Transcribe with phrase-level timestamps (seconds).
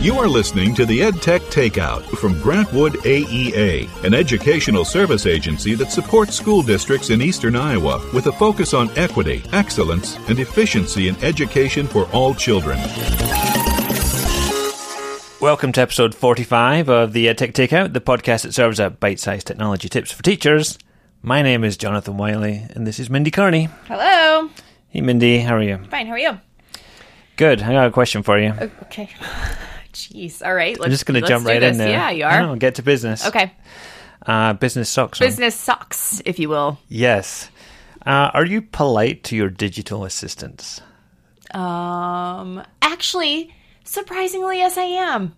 [0.00, 5.74] You are listening to the EdTech Takeout from Grant Wood AEA, an educational service agency
[5.74, 11.08] that supports school districts in eastern Iowa with a focus on equity, excellence, and efficiency
[11.08, 12.78] in education for all children.
[15.40, 19.48] Welcome to episode 45 of the EdTech Takeout, the podcast that serves up bite sized
[19.48, 20.78] technology tips for teachers.
[21.22, 23.68] My name is Jonathan Wylie, and this is Mindy Cairney.
[23.88, 24.48] Hello.
[24.90, 25.78] Hey, Mindy, how are you?
[25.90, 26.06] Fine.
[26.06, 26.38] How are you?
[27.36, 27.62] Good.
[27.62, 28.52] I got a question for you.
[28.84, 29.10] Okay.
[29.98, 30.44] Jeez.
[30.44, 30.78] All right.
[30.78, 31.90] Let's, I'm just going to jump right in there.
[31.90, 32.42] Yeah, you are.
[32.42, 33.26] know, get to business.
[33.26, 33.52] Okay.
[34.24, 35.18] Uh, business socks.
[35.18, 36.78] Business sucks, if you will.
[36.88, 37.50] Yes.
[38.06, 40.80] Uh, are you polite to your digital assistants?
[41.52, 42.62] Um.
[42.82, 45.34] Actually, surprisingly, yes, I am.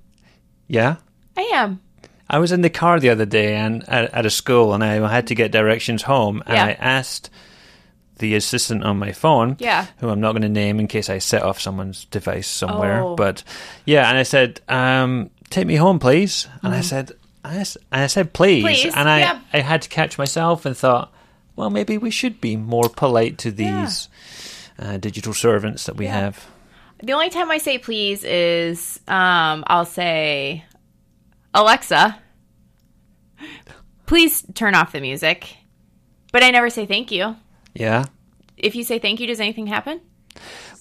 [0.67, 0.97] Yeah.
[1.37, 1.81] I am.
[2.29, 5.07] I was in the car the other day and at, at a school, and I
[5.13, 6.65] had to get directions home, and Yeah.
[6.67, 7.29] I asked
[8.21, 9.87] the assistant on my phone, Yeah.
[9.99, 13.17] who I'm not going to name in case I set off someone's device somewhere, Oh.
[13.17, 13.43] but
[13.85, 17.13] yeah, and I said, um, "Take me home, please," and I said,
[17.45, 18.63] I, I said, "Please,".
[18.63, 19.41] Please, and I yeah.
[19.53, 21.13] I had to catch myself and thought,
[21.57, 24.09] well, maybe we should be more polite to these
[24.79, 26.21] uh, digital servants that we Yeah.
[26.21, 26.47] have.
[27.03, 30.65] The only time I say please is um, I'll say,
[31.55, 32.19] Alexa,
[34.07, 35.57] please turn off the music.
[36.33, 37.37] But I never say thank you.
[37.75, 38.05] Yeah.
[38.57, 40.01] If you say thank you, does anything happen?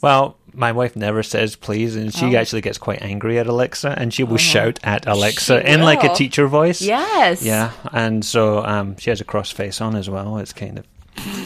[0.01, 2.39] Well, my wife never says please, and she Oh.
[2.39, 6.03] actually gets quite angry at Alexa, and she will shout at Alexa She in like
[6.03, 6.81] a teacher voice.
[6.81, 7.41] Yes.
[7.41, 10.37] Yeah, and so um, she has a cross face on as well.
[10.37, 10.85] It's kind of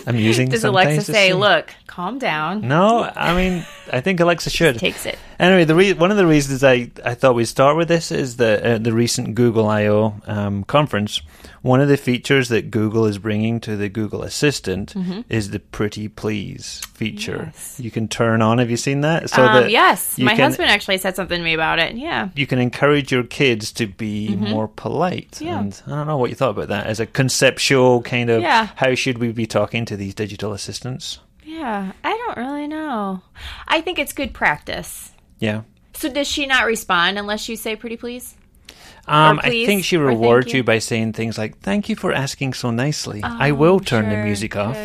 [0.05, 0.49] amusing.
[0.49, 2.67] Does Alexa say, look, calm down?
[2.67, 4.77] No, I mean, I think Alexa should.
[4.77, 5.17] Takes it.
[5.39, 8.37] Anyway, the re- one of the reasons I, I thought we'd start with this is
[8.37, 11.21] the uh, the recent Google I/O um, conference.
[11.63, 14.93] One of the features that Google is bringing to the Google Assistant
[15.29, 17.37] is the Pretty Please feature.
[17.37, 17.45] Mm-hmm.
[17.45, 17.79] Yes.
[17.79, 18.57] You can turn on.
[18.57, 19.29] Have you seen that?
[19.29, 21.95] So um, that yes, my can- husband actually said something to me about it.
[21.95, 22.29] Yeah.
[22.35, 25.31] You can encourage your kids to be more polite.
[25.31, 25.45] Mm-hmm.
[25.45, 25.59] Yeah.
[25.61, 28.67] And I don't know what you thought about that as a conceptual kind of Yeah.
[28.75, 31.19] how should we be talking to these digital assistants?
[31.45, 31.93] Yeah.
[32.03, 33.21] I don't really know.
[33.69, 35.13] I think it's good practice.
[35.39, 35.61] Yeah.
[35.93, 38.35] So does she not respond unless you say pretty please?
[39.07, 40.57] Um, I think she rewards you.
[40.59, 43.21] you by saying things like "Thank you for asking so nicely.
[43.23, 44.77] I will turn the Oh, music off."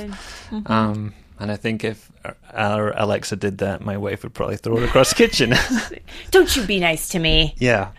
[0.50, 0.68] good.
[0.70, 2.10] Um, and I think if
[2.52, 5.54] our Alexa did that, my wife would probably throw it across the kitchen.
[6.32, 7.54] Don't you be nice to me.
[7.58, 7.90] yeah,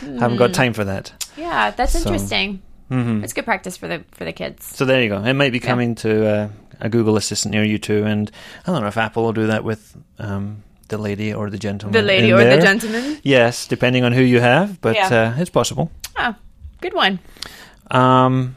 [0.00, 1.12] haven't got time for that.
[1.36, 2.08] Yeah, that's So- mm-hmm.
[2.08, 2.62] interesting.
[2.90, 4.64] It's good practice for the for the kids.
[4.66, 5.22] So there you go.
[5.22, 6.48] It might be coming to uh,
[6.80, 8.30] a Google Assistant near you too, and
[8.66, 11.92] I don't know if Apple will do that with um, the lady or the gentleman.
[11.92, 13.18] The lady or the gentleman.
[13.22, 15.32] Yes, depending on who you have, but Yeah.
[15.36, 15.90] uh, it's possible.
[16.18, 16.34] Oh,
[16.80, 17.18] good one.
[17.90, 18.56] Um,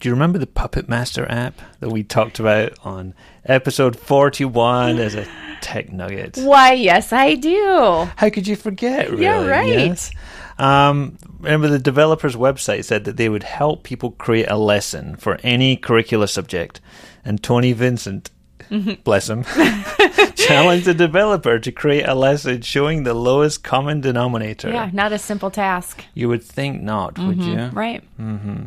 [0.00, 5.14] do you remember the Puppet Master app that we talked about on episode 41 as
[5.14, 5.26] a
[5.60, 6.36] tech nugget?
[6.38, 8.08] Why, yes, I do.
[8.16, 9.24] How could you forget, really?
[9.24, 9.68] Yeah, right.
[9.68, 10.10] Yes.
[10.58, 15.38] Um, remember, the developer's website said that they would help people create a lesson for
[15.42, 16.80] any curricular subject.
[17.24, 18.30] And Tony Vincent.
[19.04, 19.44] bless him,
[20.34, 24.70] challenged the developer to create a lesson showing the lowest common denominator.
[24.70, 26.04] Yeah, not a simple task.
[26.14, 27.66] You would think not, would you?
[27.66, 28.02] Right.
[28.18, 28.64] Mm-hmm.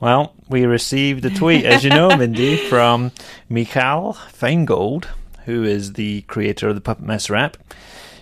[0.00, 3.12] Well, we received a tweet, as you know, Mindy, from
[3.48, 5.06] Michal Finegold,
[5.46, 7.56] who is the creator of the Puppet Master app.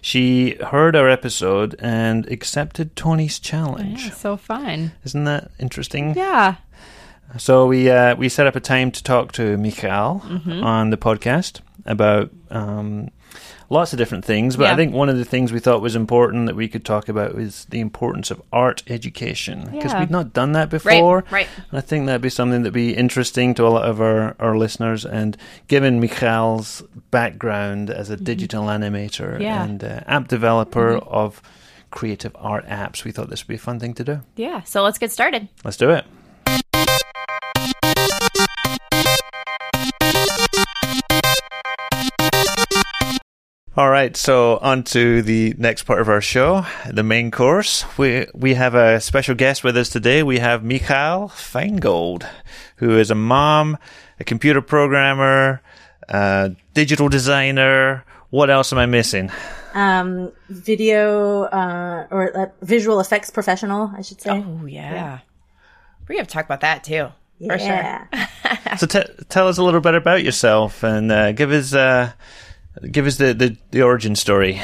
[0.01, 4.05] She heard our episode and accepted Tony's challenge.
[4.05, 4.93] Yeah, so fun.
[5.03, 6.15] Isn't that interesting?
[6.15, 6.57] Yeah.
[7.39, 10.63] So we uh, we set up a time to talk to Michal Mm-hmm.
[10.63, 13.11] on the podcast about um,
[13.69, 14.57] lots of different things.
[14.57, 17.09] But I think one of the things we thought was important that we could talk
[17.09, 20.01] about was the importance of art education because Yeah.
[20.01, 21.25] we'd not done that before.
[21.31, 21.49] Right.
[21.71, 24.57] And I think that'd be something that'd be interesting to a lot of our, our
[24.57, 25.05] listeners.
[25.05, 25.37] And
[25.67, 29.43] given Michal's background as a digital animator Mm-hmm.
[29.43, 29.59] Yeah.
[29.63, 29.71] Mm-hmm.
[29.71, 31.43] and uh, app developer of
[31.91, 34.21] creative art apps, we thought this would be a fun thing to do.
[34.37, 34.63] Yeah.
[34.63, 35.49] So let's get started.
[35.65, 36.05] Let's do it.
[43.77, 47.85] All right, so on to the next part of our show, the main course.
[47.99, 50.23] We we have a special guest with us today.
[50.23, 52.25] We have Michal Finegold,
[52.77, 53.77] who is a mom,
[54.21, 55.61] a computer programmer,
[56.09, 58.05] a digital designer.
[58.31, 59.33] What else am I missing?
[59.75, 64.31] um, video uh, or uh, visual effects professional, I should say.
[64.31, 65.19] Oh, yeah.
[66.07, 67.09] We have to talk about that too.
[67.45, 67.67] For sure.
[67.69, 68.77] yeah.
[68.77, 72.13] So t- tell us a little bit about yourself and uh, give us uh,
[72.91, 74.61] give us the, the, the origin story.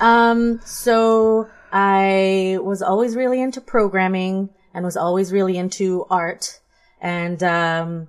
[0.00, 6.60] Um, so I was always really into programming and was always really into art.
[7.00, 8.08] And, um,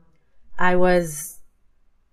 [0.60, 1.37] I was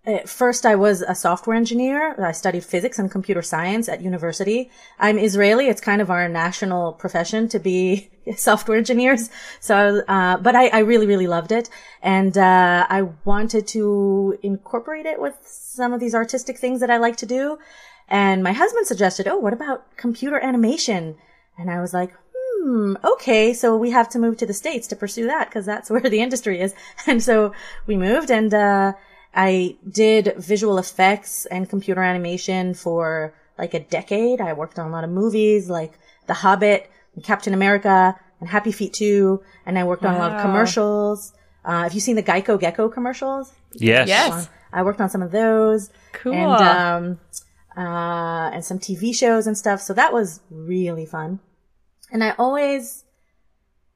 [0.07, 2.15] at first I was a software engineer.
[2.23, 4.71] I studied physics and computer science at university.
[4.99, 5.69] I'm Israeli.
[5.69, 9.31] It's kind of our national profession to be software engineers.
[9.61, 11.71] So, uh, but I, I, really, really loved it.
[12.03, 16.99] And, uh, I wanted to incorporate it with some of these artistic things that I
[16.99, 17.59] like to do.
[18.07, 21.17] And my husband suggested, Oh, what about computer animation?
[21.57, 24.97] And I was like, hmm, okay, so we have to move to the States to
[24.97, 26.75] pursue that because that's where the industry is.
[27.07, 27.53] And so
[27.87, 28.93] we moved and, uh,
[29.35, 34.41] I did visual effects and computer animation for like a decade.
[34.41, 38.73] I worked on a lot of movies like The Hobbit, and Captain America, and Happy
[38.73, 41.33] Feet 2, and I worked on a lot of commercials.
[41.65, 43.53] Uh, have you seen the Geico Gecko commercials?
[43.73, 44.09] Yes.
[44.09, 44.49] Yes.
[44.73, 45.91] I worked on some of those.
[46.13, 46.35] Cool.
[46.35, 47.21] And, um,
[47.77, 49.81] uh, and some TV shows and stuff.
[49.81, 51.41] So that was really fun.
[52.13, 53.05] And I always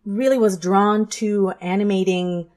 [0.04, 2.48] really was drawn to animating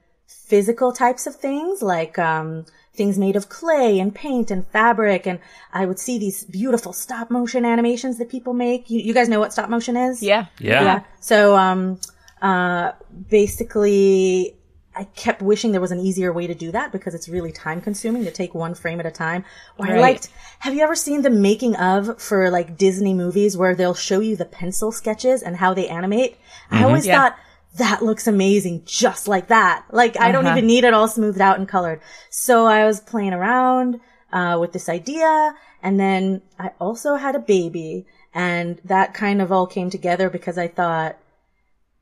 [0.47, 5.25] physical types of things, like, um, things made of clay and paint and fabric.
[5.25, 5.39] And
[5.71, 8.89] I would see these beautiful stop motion animations that people make.
[8.89, 10.21] You, you guys know what stop motion is?
[10.21, 10.47] Yeah.
[10.59, 10.83] Yeah.
[10.83, 10.99] Yeah.
[11.21, 11.99] So, um,
[12.41, 12.91] uh,
[13.29, 14.55] basically,
[14.93, 17.79] I kept wishing there was an easier way to do that because it's really time
[17.79, 19.45] consuming to take one frame at a time.
[19.77, 20.29] Or I liked,
[20.59, 24.35] have you ever seen the making of for like Disney movies where they'll show you
[24.35, 26.37] the pencil sketches and how they animate?
[26.71, 27.17] I always Yeah.
[27.17, 27.37] thought
[27.77, 29.85] that looks amazing just like that.
[29.91, 30.57] Like I don't Uh-huh.
[30.57, 32.01] even need it all smoothed out and colored.
[32.29, 33.99] So I was playing around,
[34.33, 35.55] uh, with this idea.
[35.83, 40.57] And then I also had a baby and that kind of all came together because
[40.57, 41.17] I thought,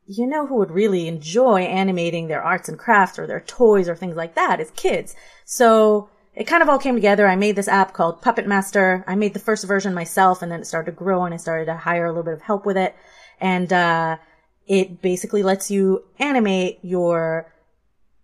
[0.05, 3.95] you know who would really enjoy animating their arts and crafts or their toys or
[3.95, 5.15] things like that is kids.
[5.45, 7.27] So it kind of all came together.
[7.27, 9.03] I made this app called Puppet Master.
[9.07, 11.65] I made the first version myself and then it started to grow and I started
[11.65, 12.95] to hire a little bit of help with it.
[13.39, 14.17] And, uh,
[14.69, 17.51] it basically lets you animate your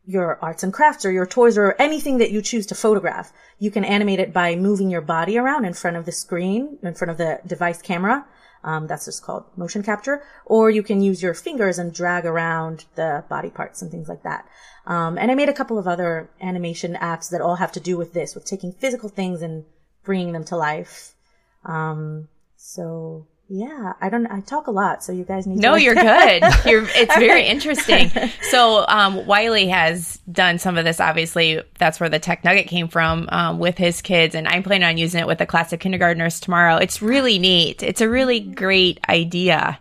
[0.08, 3.34] your arts and crafts or your toys or anything that you choose to photograph.
[3.58, 6.94] You can animate it by moving your body around in front of the screen, in
[6.94, 8.24] front of the device camera.
[8.64, 10.24] Um, that's just called motion capture.
[10.46, 14.22] Or you can use your fingers and drag around the body parts and things like
[14.22, 14.48] that.
[14.86, 17.98] Um, and I made a couple of other animation apps that all have to do
[17.98, 19.66] with this, with taking physical things and
[20.04, 21.16] bringing them to life.
[21.64, 25.62] Um, so yeah, I don't, I talk a lot, so you guys need to.
[25.62, 26.44] No, like- you're good.
[26.66, 28.12] You're, it's very interesting.
[28.50, 31.00] So, um, Wylie has done some of this.
[31.00, 34.88] Obviously, that's where the tech nugget came from um, with his kids, and I'm planning
[34.88, 36.78] on using it with the classic kindergartners tomorrow.
[36.78, 37.84] It's really neat.
[37.84, 39.80] It's a really great idea.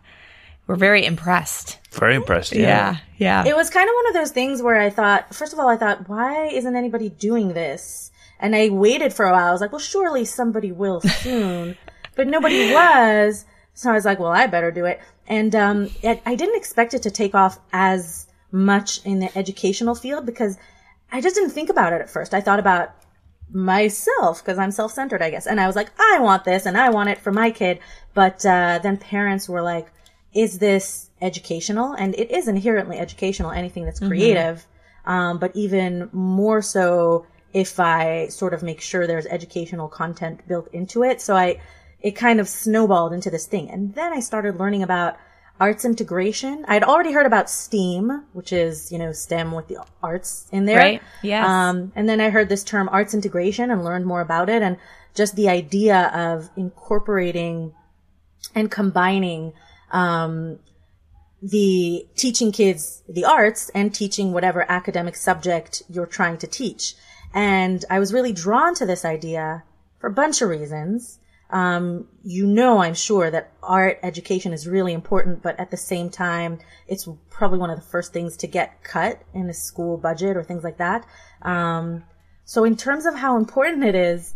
[0.67, 1.79] We're very impressed.
[1.93, 2.53] Very impressed.
[2.55, 3.45] Yeah, yeah.
[3.47, 5.77] It was kind of one of those things where I thought, first of all, I
[5.77, 8.11] thought, why isn't anybody doing this?
[8.41, 9.47] And I waited for a while.
[9.49, 11.77] I was like, well, surely somebody will soon,
[12.17, 13.45] but nobody was.
[13.75, 15.01] So I was like, well, I better do it.
[15.27, 19.95] And, um, it, I didn't expect it to take off as much in the educational
[19.95, 20.57] field because
[21.11, 22.35] I just didn't think about it at first.
[22.35, 22.95] I thought about
[23.51, 25.47] myself because I'm self-centered, I guess.
[25.47, 27.81] And I was like, I want this and I want it for my kid.
[28.15, 29.89] But, uh, then parents were like,
[30.33, 31.93] is this educational?
[31.93, 34.67] And it is inherently educational, anything that's creative.
[35.05, 40.69] Um, but even more so if I sort of make sure there's educational content built
[40.73, 41.21] into it.
[41.21, 41.61] So I,
[42.05, 43.71] it kind of snowballed into this thing.
[43.71, 45.17] And then I started learning about
[45.59, 46.63] arts integration.
[46.69, 50.77] I'd already heard about STEAM, which is, you know, STEM with the arts in there.
[50.77, 51.03] Right.
[51.23, 51.49] Yes.
[51.49, 54.77] Um, and then I heard this term arts integration and learned more about it and
[55.15, 57.73] just the idea of incorporating
[58.55, 59.55] and combining,
[59.91, 60.59] um,
[61.41, 66.97] the teaching kids the arts and teaching whatever academic subject you're trying to teach.
[67.33, 69.63] And I was really drawn to this idea
[70.01, 71.19] for a bunch of reasons.
[71.55, 76.11] Um, you know, I'm sure that art education is really important, but at the same
[76.11, 76.59] time,
[76.89, 80.43] it's probably one of the first things to get cut in a school budget or
[80.43, 81.07] things like that.
[81.43, 82.03] Um,
[82.45, 84.35] so in terms of how important it is,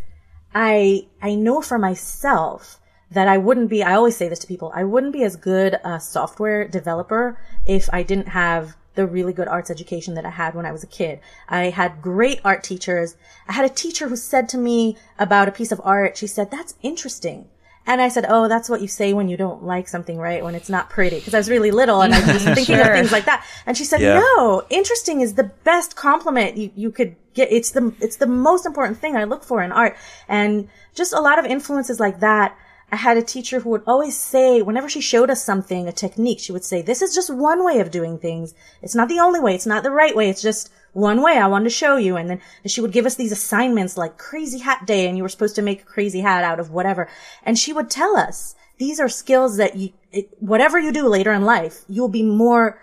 [0.54, 4.70] I, I know for myself that I wouldn't be, I always say this to people,
[4.72, 9.46] I wouldn't be as good a software developer if I didn't have the really good
[9.46, 11.20] arts education that I had when I was a kid.
[11.48, 13.16] I had great art teachers.
[13.46, 16.50] I had a teacher who said to me about a piece of art, she said,
[16.50, 17.46] that's interesting.
[17.86, 20.42] And I said, oh, that's what you say when you don't like something, right?
[20.42, 21.20] When it's not pretty.
[21.20, 22.80] Cause I was really little and I was thinking Sure.
[22.90, 23.46] of things like that.
[23.66, 24.18] And she said, Yeah.
[24.18, 27.52] no, interesting is the best compliment you, you could get.
[27.52, 29.96] It's the, it's the most important thing I look for in art.
[30.26, 32.58] And just a lot of influences like that.
[32.90, 36.40] I had a teacher who would always say, whenever she showed us something, a technique,
[36.40, 38.54] she would say, this is just one way of doing things.
[38.80, 39.54] It's not the only way.
[39.54, 40.30] It's not the right way.
[40.30, 42.16] It's just one way I wanted to show you.
[42.16, 45.28] And then she would give us these assignments like crazy hat day and you were
[45.28, 47.08] supposed to make a crazy hat out of whatever.
[47.42, 51.32] And she would tell us, these are skills that you, it, whatever you do later
[51.32, 52.80] in life, you'll be more,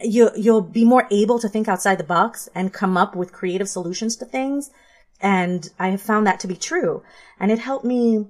[0.00, 3.68] you, you'll be more able to think outside the box and come up with creative
[3.68, 4.70] solutions to things
[5.20, 7.02] And I have found that to be true.
[7.38, 8.26] And it helped me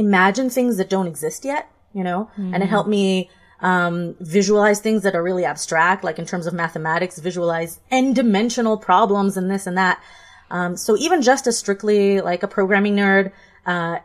[0.00, 2.54] imagine things that don't exist yet, you know, mm-hmm.
[2.54, 3.30] and it helped me
[3.60, 9.36] um, visualize things that are really abstract, like in terms of mathematics, visualize n-dimensional problems
[9.36, 10.02] and this and that.
[10.50, 13.32] Um, so even just as strictly like a programming nerd,
[13.66, 13.98] uh,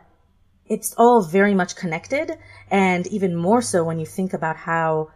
[0.66, 2.38] it's all very much connected.
[2.70, 5.10] And even more so when you think about how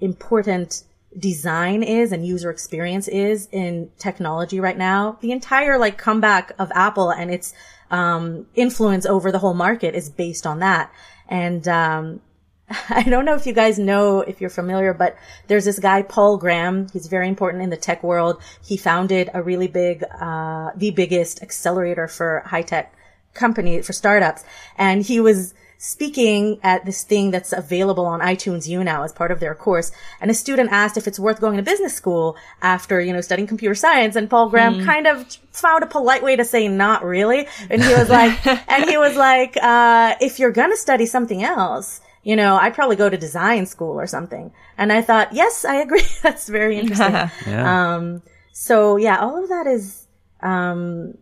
[0.00, 0.82] important
[1.18, 5.18] design is and user experience is in technology right now.
[5.20, 7.54] The entire like comeback of Apple and its,
[7.90, 10.92] um, influence over the whole market is based on that.
[11.28, 12.20] And, um,
[12.88, 16.36] I don't know if you guys know if you're familiar, but there's this guy, Paul
[16.36, 16.88] Graham.
[16.92, 18.40] He's very important in the tech world.
[18.64, 22.92] He founded a really big, uh, the biggest accelerator for high tech
[23.34, 24.44] company for startups.
[24.76, 29.30] And he was speaking at this thing that's available on iTunes U now as part
[29.30, 29.92] of their course.
[30.20, 33.46] And a student asked if it's worth going to business school after, you know, studying
[33.46, 34.16] computer science.
[34.16, 34.84] And Paul Graham mm.
[34.84, 37.46] kind of found a polite way to say not really.
[37.70, 41.42] And he was like, and he was like, uh, if you're going to study something
[41.42, 44.50] else, you know, I'd probably go to design school or something.
[44.76, 46.02] And I thought, yes, I agree.
[46.22, 47.12] That's very interesting.
[47.46, 47.94] yeah.
[47.94, 50.08] Um, so yeah, all of that is,
[50.42, 51.16] um,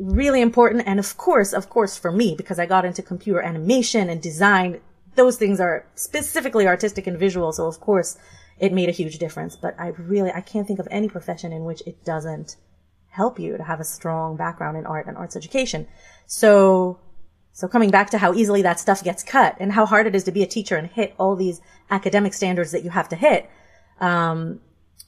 [0.00, 0.84] really important.
[0.86, 4.80] And of course, of course, for me, because I got into computer animation and design,
[5.14, 7.52] those things are specifically artistic and visual.
[7.52, 8.18] So of course,
[8.58, 9.56] it made a huge difference.
[9.56, 12.56] But I really, I can't think of any profession in which it doesn't
[13.08, 15.86] help you to have a strong background in art and arts education.
[16.26, 17.00] So
[17.52, 20.24] so coming back to how easily that stuff gets cut and how hard it is
[20.24, 23.50] to be a teacher and hit all these academic standards that you have to hit,
[24.00, 24.60] um,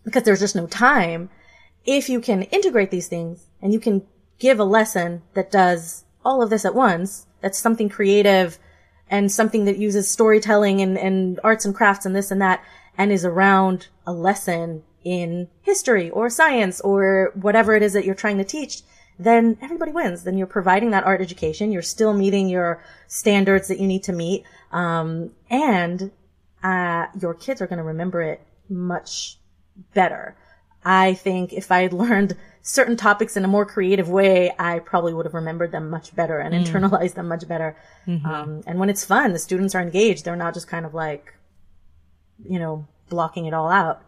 [0.05, 1.31] because there's just no time.
[1.85, 4.07] If you can integrate these things and you can
[4.43, 8.59] give a lesson that does all of this at once, that's something creative
[9.09, 12.61] and something that uses storytelling and, and arts and crafts and this and that
[12.99, 18.17] and is around a lesson in history or science or whatever it is that you're
[18.17, 18.83] trying to teach,
[19.17, 20.25] then everybody wins.
[20.25, 21.71] Then you're providing that art education.
[21.71, 24.43] You're still meeting your standards that you need to meet.
[24.73, 26.11] Um, and,
[26.65, 29.39] uh, your kids are going to remember it much
[29.95, 30.37] better.
[30.85, 35.13] I think if I had learned certain topics in a more creative way, I probably
[35.13, 36.65] would have remembered them much better and mm.
[36.65, 37.77] internalized them much better.
[38.07, 38.27] Mm-hmm.
[38.27, 40.25] Um, and when it's fun, the students are engaged.
[40.25, 41.35] They're not just kind of like,
[42.45, 44.03] you know, blocking it all out.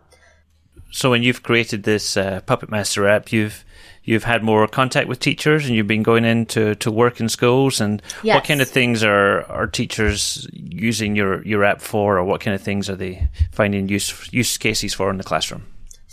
[0.90, 3.64] So when you've created this uh, Puppet Master app, you've
[4.04, 7.80] you've had more contact with teachers and you've been going into to work in schools
[7.80, 8.36] and yes.
[8.36, 12.54] what kind of things are are teachers using your your app for or what kind
[12.54, 15.64] of things are they finding use use cases for in the classroom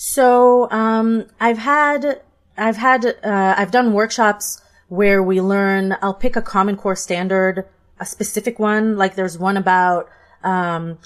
[0.04, 2.22] so um, i've had
[2.58, 7.66] i've had uh, i've done workshops where we learn i'll pick a common core standard
[8.00, 10.10] a specific one like there's one about
[10.44, 10.98] um,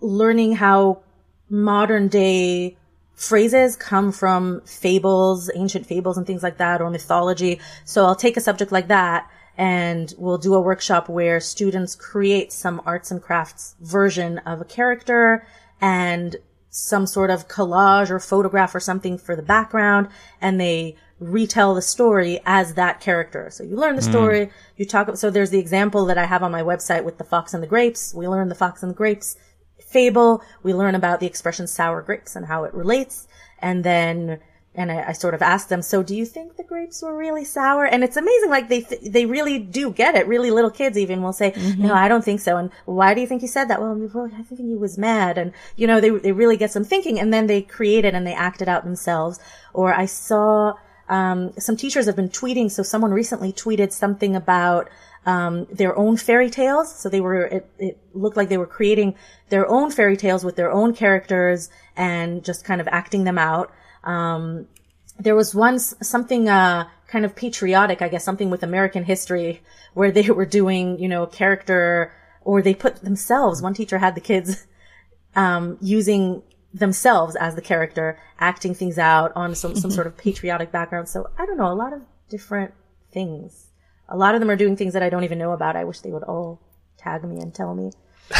[0.00, 1.00] learning how
[1.48, 2.76] modern day
[3.14, 7.60] phrases come from fables, ancient fables and things like that, or mythology.
[7.84, 12.52] So I'll take a subject like that and we'll do a workshop where students create
[12.52, 15.46] some arts and crafts version of a character
[15.80, 16.36] and
[16.74, 20.08] some sort of collage or photograph or something for the background
[20.40, 23.50] and they retell the story as that character.
[23.50, 24.10] So you learn the hmm.
[24.10, 24.50] story, mm.
[24.76, 27.54] you talk, so there's the example that I have on my website with the fox
[27.54, 28.14] and the grapes.
[28.14, 29.36] We learn the fox and the grapes
[29.78, 30.42] fable.
[30.62, 33.28] We learn about the expression sour grapes and how it relates.
[33.58, 34.40] And then,
[34.74, 37.44] and I, I, sort of asked them, so do you think the grapes were really
[37.44, 37.84] sour?
[37.84, 38.48] And it's amazing.
[38.48, 40.26] Like they, th- they really do get it.
[40.26, 41.82] Really little kids even will say, mm-hmm.
[41.82, 42.56] no, I don't think so.
[42.56, 43.82] And why do you think he said that?
[43.82, 45.36] Well, well, I think he was mad.
[45.36, 48.26] And, you know, they, they really get some thinking and then they create it and
[48.26, 49.38] they act it out themselves.
[49.74, 50.74] Or I saw,
[51.08, 52.70] um, some teachers have been tweeting.
[52.70, 54.88] So someone recently tweeted something about,
[55.26, 56.94] um, their own fairy tales.
[56.94, 59.16] So they were, it, it looked like they were creating
[59.50, 63.70] their own fairy tales with their own characters and just kind of acting them out.
[64.04, 64.66] Um,
[65.18, 69.62] there was once something, uh, kind of patriotic, I guess, something with American history
[69.94, 74.20] where they were doing, you know, character or they put themselves, one teacher had the
[74.20, 74.66] kids,
[75.36, 76.42] um, using
[76.74, 81.08] themselves as the character, acting things out on some, some sort of patriotic background.
[81.08, 82.74] So I don't know, a lot of different
[83.12, 83.72] things
[84.12, 85.74] a lot of them are doing things that I don't even know about.
[85.74, 86.60] I wish they would all
[86.98, 87.90] tag me and tell me.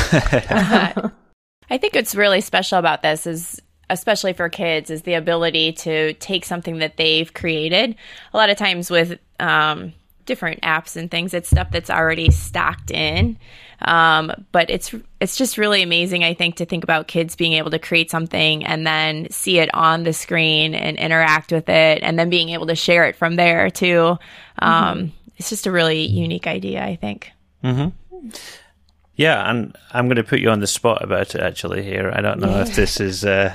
[1.71, 3.61] I think what's really special about this is
[3.93, 7.95] especially for kids is the ability to take something that they've created.
[8.33, 9.93] A lot of times with um,
[10.27, 13.39] different apps and things, it's stuff that's already stacked in.
[13.83, 17.71] Um, but it's it's just really amazing, I think, to think about kids being able
[17.71, 22.17] to create something and then see it on the screen and interact with it, and
[22.19, 24.19] then being able to share it from there too.
[24.59, 27.33] Um, mm-hmm it's just a really unique idea, I think.
[27.65, 28.29] Mm-hmm.
[29.23, 32.11] Yeah, and I'm going to put you on the spot about it actually here.
[32.13, 33.55] I don't know if this is uh,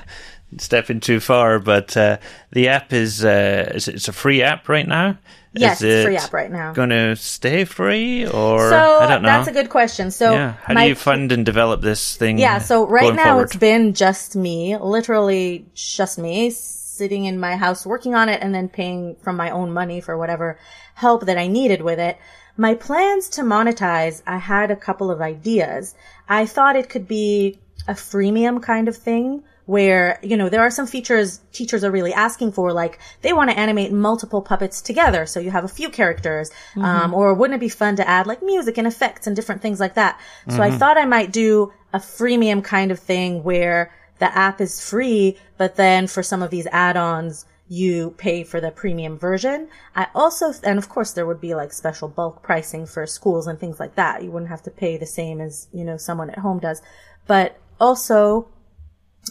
[0.57, 2.17] stepping too far, but uh,
[2.51, 5.17] the app is, uh, is it's a free app right now.
[5.51, 6.71] Yes, is it's a free app right now.
[6.71, 9.27] Going to stay free, or so I don't know.
[9.27, 10.11] that's a good question.
[10.11, 12.37] So yeah, how my- do you fund and develop this thing?
[12.37, 13.43] Yeah, so right now forward?
[13.43, 18.53] it's been just me, literally just me, sitting in my house working on it and
[18.53, 20.59] then paying from my own money for whatever
[20.93, 22.17] help that I needed with it.
[22.57, 25.95] My plans to monetize, I had a couple of ideas.
[26.27, 30.71] I thought it could be a freemium kind of thing where, you know, there are
[30.71, 35.25] some features teachers are really asking for, like they want to animate multiple puppets together.
[35.25, 36.49] So you have a few characters.
[36.77, 39.79] Um, or wouldn't it be fun to add like music and effects and different things
[39.79, 40.19] like that?
[40.49, 44.81] So I thought I might do a freemium kind of thing where the app is
[44.81, 49.67] free, but then for some of these add-ons, you pay for the premium version.
[49.95, 53.59] I also, and of course there would be like special bulk pricing for schools and
[53.59, 54.23] things like that.
[54.23, 56.81] You wouldn't have to pay the same as, you know, someone at home does.
[57.25, 58.47] But also,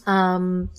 [0.07, 0.71] um,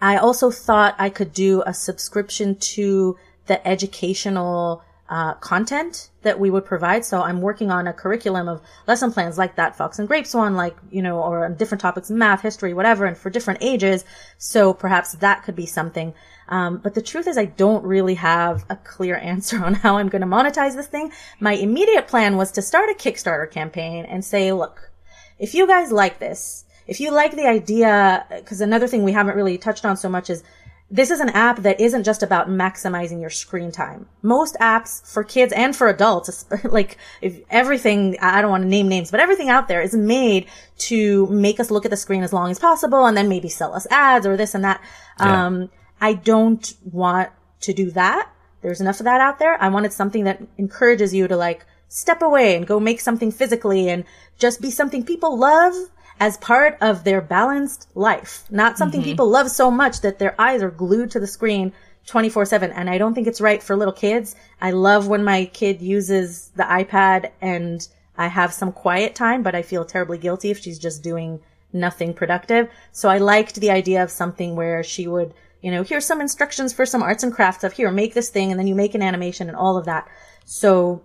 [0.00, 3.16] I also thought I could do a subscription to
[3.46, 7.04] the educational uh, content that we would provide.
[7.04, 10.56] So I'm working on a curriculum of lesson plans like that Fox and Grapes one,
[10.56, 14.04] like, you know, or different topics, math, history, whatever, and for different ages.
[14.36, 16.12] So perhaps that could be something.
[16.48, 20.08] Um, but the truth is I don't really have a clear answer on how I'm
[20.08, 21.12] going to monetize this thing.
[21.40, 24.90] My immediate plan was to start a Kickstarter campaign and say, look,
[25.38, 29.36] if you guys like this, if you like the idea, because another thing we haven't
[29.36, 30.42] really touched on so much is
[30.88, 34.06] this is an app that isn't just about maximizing your screen time.
[34.22, 38.88] Most apps for kids and for adults, like if everything, I don't want to name
[38.88, 40.46] names, but everything out there is made
[40.78, 43.74] to make us look at the screen as long as possible and then maybe sell
[43.74, 44.80] us ads or this and that.
[45.18, 45.46] Yeah.
[45.46, 48.30] Um, I don't want to do that.
[48.62, 49.60] There's enough of that out there.
[49.62, 53.88] I wanted something that encourages you to like step away and go make something physically
[53.88, 54.04] and
[54.38, 55.74] just be something people love
[56.18, 58.44] as part of their balanced life.
[58.50, 59.10] Not something mm-hmm.
[59.10, 61.72] people love so much that their eyes are glued to the screen
[62.06, 62.72] 24 7.
[62.72, 64.36] And I don't think it's right for little kids.
[64.60, 67.86] I love when my kid uses the iPad and
[68.16, 71.40] I have some quiet time, but I feel terribly guilty if she's just doing
[71.72, 72.70] nothing productive.
[72.92, 76.72] So I liked the idea of something where she would, you know, here's some instructions
[76.72, 77.72] for some arts and crafts stuff.
[77.72, 78.50] Here, make this thing.
[78.50, 80.06] And then you make an animation and all of that.
[80.44, 81.02] So,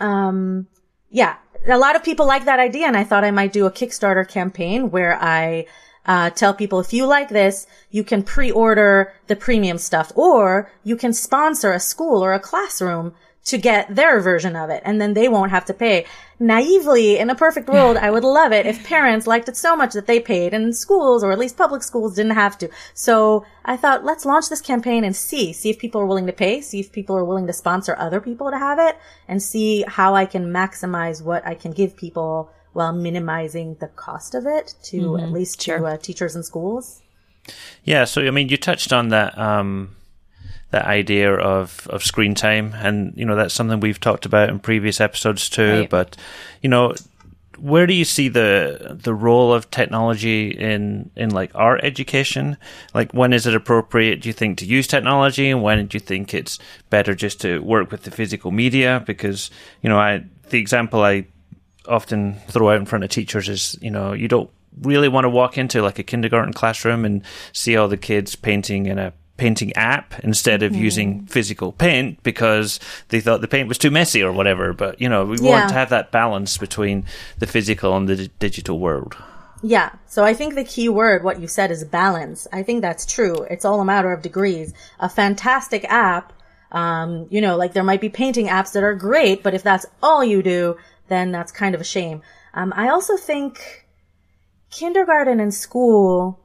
[0.00, 0.66] um,
[1.10, 1.36] yeah,
[1.68, 2.86] a lot of people like that idea.
[2.86, 5.66] And I thought I might do a Kickstarter campaign where I,
[6.04, 10.96] uh, tell people if you like this, you can pre-order the premium stuff or you
[10.96, 15.14] can sponsor a school or a classroom to get their version of it and then
[15.14, 16.06] they won't have to pay.
[16.38, 19.92] Naively, in a perfect world, I would love it if parents liked it so much
[19.94, 22.68] that they paid and schools or at least public schools didn't have to.
[22.94, 26.32] So I thought, let's launch this campaign and see, see if people are willing to
[26.32, 29.84] pay, see if people are willing to sponsor other people to have it and see
[29.88, 34.74] how I can maximize what I can give people while minimizing the cost of it
[34.84, 37.02] to at least to uh, teachers and schools.
[37.84, 39.96] Yeah, so I mean, you touched on that um,
[40.72, 44.58] that idea of of screen time, and you know that's something we've talked about in
[44.58, 45.80] previous episodes too.
[45.80, 45.90] Right.
[45.90, 46.16] But
[46.62, 46.94] you know,
[47.58, 52.56] where do you see the the role of technology in in like art education?
[52.94, 54.22] Like, when is it appropriate?
[54.22, 56.58] Do you think to use technology, and when do you think it's
[56.88, 59.02] better just to work with the physical media?
[59.06, 59.50] Because
[59.82, 61.26] you know, I the example I
[61.86, 65.28] often throw out in front of teachers is you know you don't really want to
[65.28, 69.72] walk into like a kindergarten classroom and see all the kids painting in a painting
[69.94, 72.68] app instead of using physical paint because
[73.08, 75.50] they thought the paint was too messy or whatever but you know we Yeah.
[75.52, 76.96] want to have that balance between
[77.42, 79.12] the physical and the d- digital world
[79.74, 79.90] Yeah.
[80.14, 82.40] So I think the key word, what you said is balance.
[82.58, 83.36] I think that's true.
[83.54, 84.68] It's all a matter of degrees.
[84.98, 86.26] A fantastic app,
[86.82, 89.86] um, you know, like there might be painting apps that are great, but if that's
[90.02, 90.60] all you do,
[91.12, 92.18] then that's kind of a shame.
[92.58, 93.52] Um, I also think
[94.70, 96.40] kindergarten and school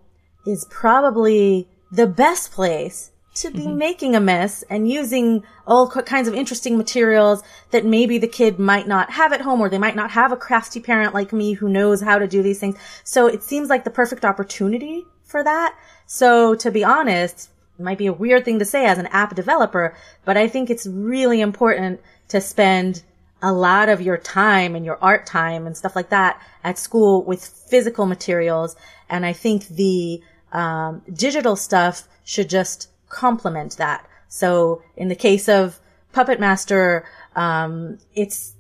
[0.45, 3.77] is probably the best place to be mm-hmm.
[3.77, 8.87] making a mess and using all kinds of interesting materials that maybe the kid might
[8.87, 11.69] not have at home or they might not have a crafty parent like me who
[11.69, 12.77] knows how to do these things.
[13.03, 15.77] So it seems like the perfect opportunity for that.
[16.07, 19.35] So to be honest, it might be a weird thing to say as an app
[19.35, 19.95] developer,
[20.25, 23.03] but I think it's really important to spend
[23.41, 27.23] a lot of your time and your art time and stuff like that at school
[27.23, 28.75] with physical materials.
[29.09, 34.07] And I think the um, digital stuff should just complement that.
[34.27, 35.79] So in the case of
[36.11, 37.05] Puppet Master,
[37.35, 38.53] um, it's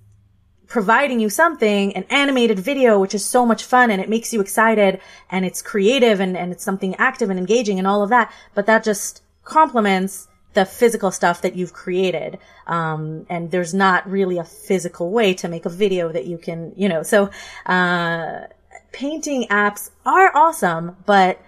[0.67, 4.41] providing you something, an animated video, which is so much fun and it makes you
[4.41, 8.31] excited and it's creative and, and it's something active and engaging and all of that.
[8.53, 12.39] But that just complements the physical stuff that you've created.
[12.65, 16.73] Um, and there's not really a physical way to make a video that you can,
[16.75, 17.29] you know, so,
[17.65, 18.47] uh,
[18.91, 21.39] painting apps are awesome, but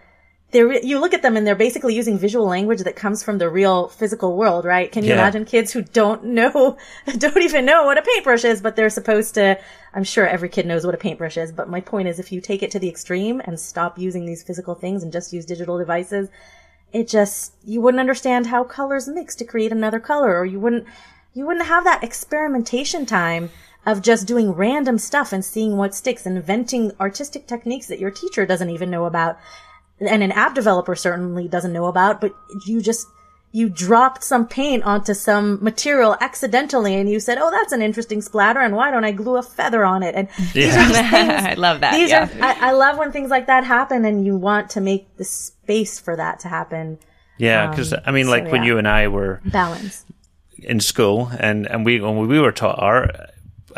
[0.51, 3.49] they're, you look at them and they're basically using visual language that comes from the
[3.49, 4.91] real physical world, right?
[4.91, 5.19] Can you Yeah.
[5.21, 6.75] imagine kids who don't know,
[7.17, 9.59] don't even know what a paintbrush is, but they're supposed to,
[9.93, 12.41] I'm sure every kid knows what a paintbrush is, but my point is if you
[12.41, 15.77] take it to the extreme and stop using these physical things and just use digital
[15.77, 16.29] devices,
[16.91, 20.85] it just, you wouldn't understand how colors mix to create another color, or you wouldn't,
[21.35, 23.51] you wouldn't have that experimentation time
[23.85, 28.45] of just doing random stuff and seeing what sticks, inventing artistic techniques that your teacher
[28.47, 29.37] doesn't even know about
[29.99, 32.33] and an app developer certainly doesn't know about, but
[32.65, 33.07] you just,
[33.51, 38.21] you dropped some paint onto some material accidentally and you said, Oh, that's an interesting
[38.21, 38.59] splatter.
[38.59, 40.15] And why don't I glue a feather on it?
[40.15, 41.93] And these are just things, I love that.
[41.93, 42.29] these yeah.
[42.29, 45.23] are, I, I love when things like that happen and you want to make the
[45.23, 46.99] space for that to happen.
[47.39, 50.05] Yeah, um, because I mean, so, like when you and I were Balance.
[50.57, 53.15] in school, and and we when we were taught art,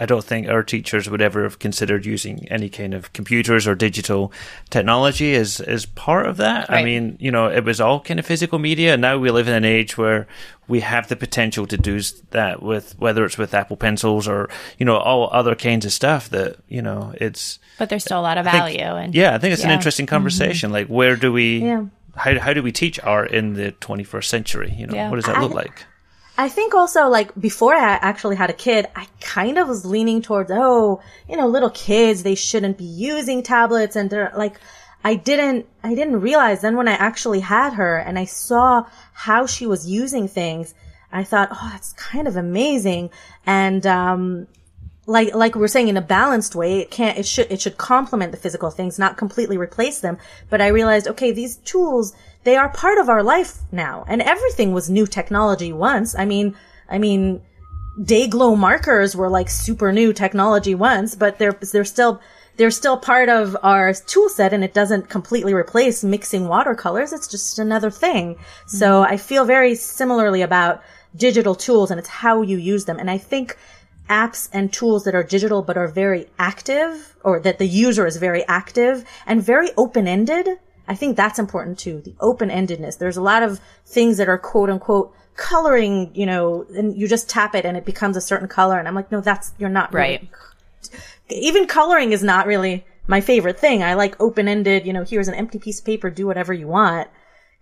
[0.02, 3.76] I don't think our teachers would ever have considered using any kind of computers or
[3.76, 4.34] digital
[4.72, 6.72] technology as as part of that.
[6.72, 9.48] I mean, you know, it was all kind of physical media, and now we live
[9.48, 10.26] in an age where
[10.68, 14.88] we have the potential to do that with whether it's with Apple pencils or you
[14.88, 17.60] know all other kinds of stuff that you know it's.
[17.78, 19.04] but there's still a lot of I think- value.
[19.04, 20.16] and yeah, I think it's an interesting mm-hmm.
[20.16, 20.72] conversation.
[20.72, 21.60] Like, where do we?
[21.60, 21.86] Yeah.
[22.16, 24.74] How, how do we teach art in the 21st century?
[24.76, 25.10] You know, Yeah.
[25.10, 25.86] what does that look like?
[26.42, 30.24] I think also like before I actually had a kid, I kind of was leaning
[30.24, 31.00] towards, oh,
[31.30, 34.60] you know, little kids, they shouldn't be using tablets and they're like,
[35.04, 39.46] I didn't, I didn't realize then when I actually had her and I saw how
[39.46, 40.74] she was using things,
[41.12, 43.12] I thought, oh, that's kind of amazing.
[43.46, 44.48] And, um,
[45.08, 47.78] like like we we're saying in a balanced way it can't it should it should
[47.78, 50.18] complement the physical things not completely replace them.
[50.50, 54.04] But i realized okay these tools they are part of our life now.
[54.08, 56.16] And everything was new technology once.
[56.18, 56.56] I mean
[56.90, 57.42] i mean
[58.02, 62.22] Day-Glo markers were like super new technology once but they're they're still
[62.58, 67.12] they're still part of our tool set and it doesn't completely replace mixing watercolors.
[67.14, 68.38] It's just another thing.
[68.68, 69.14] So mm-hmm.
[69.14, 70.84] i feel very similarly about
[71.16, 73.00] digital tools and it's how you use them.
[73.00, 73.58] And i think
[74.12, 78.18] apps and tools that are digital but are very active or that the user is
[78.18, 80.48] very active and very open-ended.
[80.88, 82.02] I think that's important too.
[82.02, 82.98] The open-endedness.
[82.98, 87.30] There's a lot of things that are quote unquote coloring, you know, and you just
[87.30, 88.78] tap it and it becomes a certain color.
[88.78, 90.30] And I'm like, no, that's, you're not really- Right.
[91.30, 93.82] Even coloring is not really my favorite thing.
[93.84, 97.08] I like open-ended, you know, here's an empty piece of paper, do whatever you want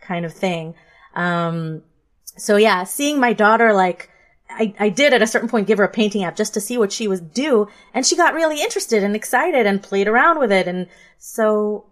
[0.02, 0.74] kind of thing.
[1.16, 1.84] Um,
[2.24, 4.09] so yeah, seeing my daughter like,
[4.50, 6.78] I, I did at a certain point give her a painting app just to see
[6.78, 7.68] what she would do.
[7.94, 10.68] And she got really interested and excited and played around with it.
[10.68, 11.86] And so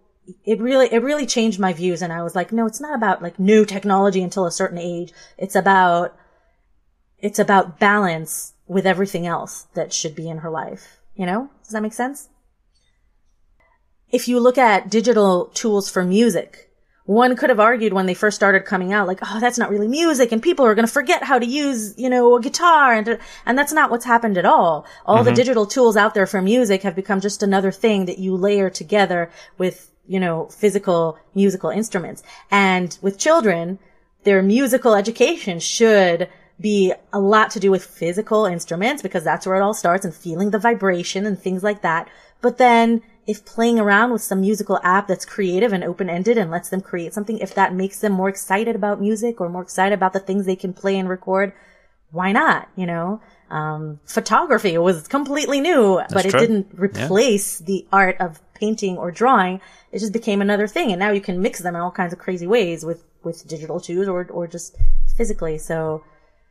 [0.44, 2.02] it really, it really changed my views.
[2.02, 5.12] And I was like, no, it's not about like new technology until a certain age.
[5.38, 6.16] It's about,
[7.18, 11.00] it's about balance with everything else that should be in her life.
[11.14, 11.50] You know?
[11.62, 12.28] Does that make sense?
[14.10, 16.67] If you look at digital tools for music,
[17.08, 19.88] one could have argued when they first started coming out, like, oh, that's not really
[19.88, 23.18] music, and people are going to forget how to use, you know, a guitar, and
[23.46, 24.84] and that's not what's happened at all.
[25.06, 25.36] All the mm-hmm.
[25.36, 29.30] digital tools out there for music have become just another thing that you layer together
[29.56, 32.22] with, you know, physical musical instruments.
[32.50, 33.78] And with children,
[34.24, 36.28] their musical education should
[36.60, 40.14] be a lot to do with physical instruments because that's where it all starts and
[40.14, 42.08] feeling the vibration and things like that.
[42.40, 46.70] But then if playing around with some musical app that's creative and open-ended and lets
[46.70, 50.14] them create something, if that makes them more excited about music or more excited about
[50.14, 51.52] the things they can play and record,
[52.10, 52.68] why not?
[52.74, 56.40] You know, um, photography was completely new, but it true.
[56.40, 59.60] didn't replace the art of painting or drawing.
[59.92, 60.90] It just became another thing.
[60.90, 63.78] And now you can mix them in all kinds of crazy ways with, with digital
[63.78, 64.76] tools or, or just
[65.16, 65.58] physically.
[65.58, 66.02] So,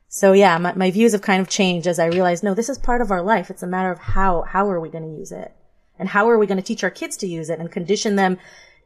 [0.10, 2.78] so yeah, my, my views have kind of changed as I realized, no, this is
[2.78, 3.50] part of our life.
[3.50, 5.54] It's a matter of how, how are we going to use it?
[6.00, 8.38] And how are we going to teach our kids to use it and condition them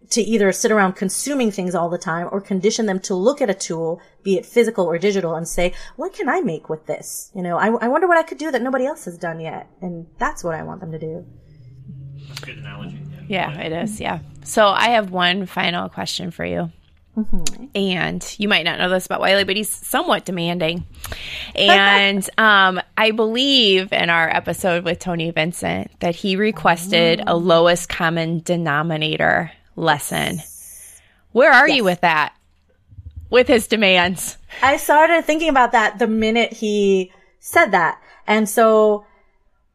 [0.10, 3.50] to either sit around consuming things all the time or condition them to look at
[3.50, 7.32] a tool, be it physical or digital, and say, what can I make with this?
[7.36, 9.70] You know, I, I wonder what I could do that nobody else has done yet.
[9.82, 11.26] And that's what I want them to do.
[12.28, 13.00] That's a good analogy.
[13.28, 14.02] Yeah, it is.
[14.02, 14.20] Yeah.
[14.44, 16.72] So I have one final question for you.
[17.76, 20.86] And you might not know this about Wylie, but he's somewhat demanding.
[21.56, 27.90] And um, I believe in our episode with Tony Vincent that he requested a lowest
[27.90, 30.42] common denominator lesson.
[31.32, 32.34] Where are you with that?
[33.30, 34.38] With his demands?
[34.62, 38.02] I started thinking about that the minute he said that.
[38.28, 39.06] And so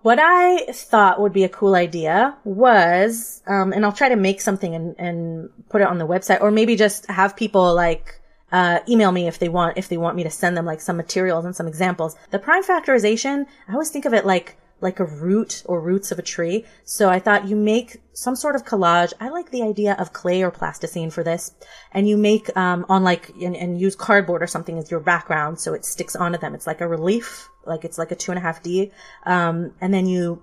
[0.07, 4.41] what I thought would be a cool idea was, um, and I'll try to make
[4.41, 8.21] something and, and put it on the website or maybe just have people like,
[8.53, 10.97] uh, email me if they want, if they want me to send them like some
[10.97, 12.15] materials and some examples.
[12.31, 16.19] The prime factorization, I always think of it like like a root or roots of
[16.19, 16.65] a tree.
[16.85, 19.13] So I thought you make some sort of collage.
[19.19, 21.55] I like the idea of clay or plasticine for this.
[21.93, 25.61] And you make, um, on like, and, and use cardboard or something as your background.
[25.61, 26.55] So it sticks onto them.
[26.55, 28.93] It's like a relief, like it's like a two and a half D.
[29.25, 30.43] Um, and then you,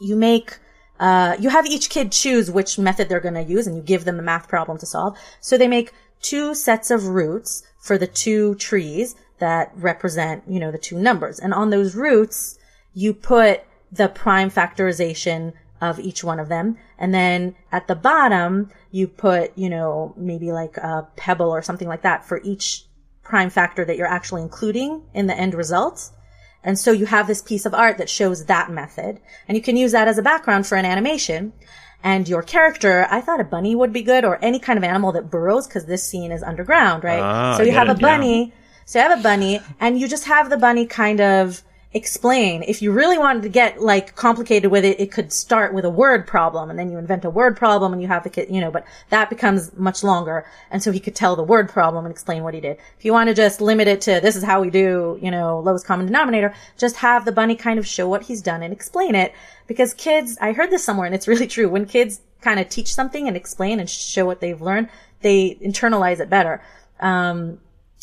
[0.00, 0.58] you make,
[0.98, 4.04] uh, you have each kid choose which method they're going to use and you give
[4.04, 5.16] them the math problem to solve.
[5.40, 10.72] So they make two sets of roots for the two trees that represent, you know,
[10.72, 11.38] the two numbers.
[11.38, 12.58] And on those roots,
[12.94, 16.78] you put the prime factorization of each one of them.
[16.98, 21.88] And then at the bottom, you put, you know, maybe like a pebble or something
[21.88, 22.86] like that for each
[23.22, 26.10] prime factor that you're actually including in the end result.
[26.62, 29.20] And so you have this piece of art that shows that method.
[29.46, 31.52] And you can use that as a background for an animation.
[32.02, 35.12] And your character, I thought a bunny would be good or any kind of animal
[35.12, 37.20] that burrows because this scene is underground, right?
[37.20, 38.52] Ah, so you have a bunny.
[38.86, 41.62] So you have a bunny and you just have the bunny kind of
[41.94, 42.64] explain.
[42.64, 45.90] If you really wanted to get like complicated with it, it could start with a
[45.90, 48.60] word problem and then you invent a word problem and you have the kid, you
[48.60, 50.44] know, but that becomes much longer.
[50.72, 52.78] And so he could tell the word problem and explain what he did.
[52.98, 55.60] If you want to just limit it to this is how we do, you know,
[55.60, 59.14] lowest common denominator, just have the bunny kind of show what he's done and explain
[59.14, 59.32] it
[59.68, 61.68] because kids, I heard this somewhere and it's really true.
[61.68, 64.88] When kids kind of teach something and explain and show what they've learned,
[65.20, 66.60] they internalize it better.
[66.98, 67.60] Um,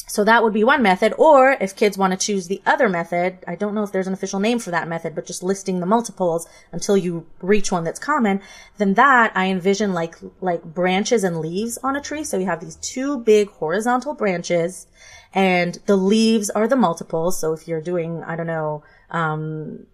[0.08, 1.14] so that would be one method.
[1.18, 4.14] Or if kids want to choose the other method, I don't know if there's an
[4.14, 8.00] official name for that method, but just listing the multiples until you reach one that's
[8.00, 8.42] common,
[8.78, 12.24] then that I envision like, like branches and leaves on a tree.
[12.24, 14.88] So you have these two big horizontal branches
[15.34, 17.40] and the leaves are the multiples.
[17.40, 19.86] So if you're doing, I don't know, um,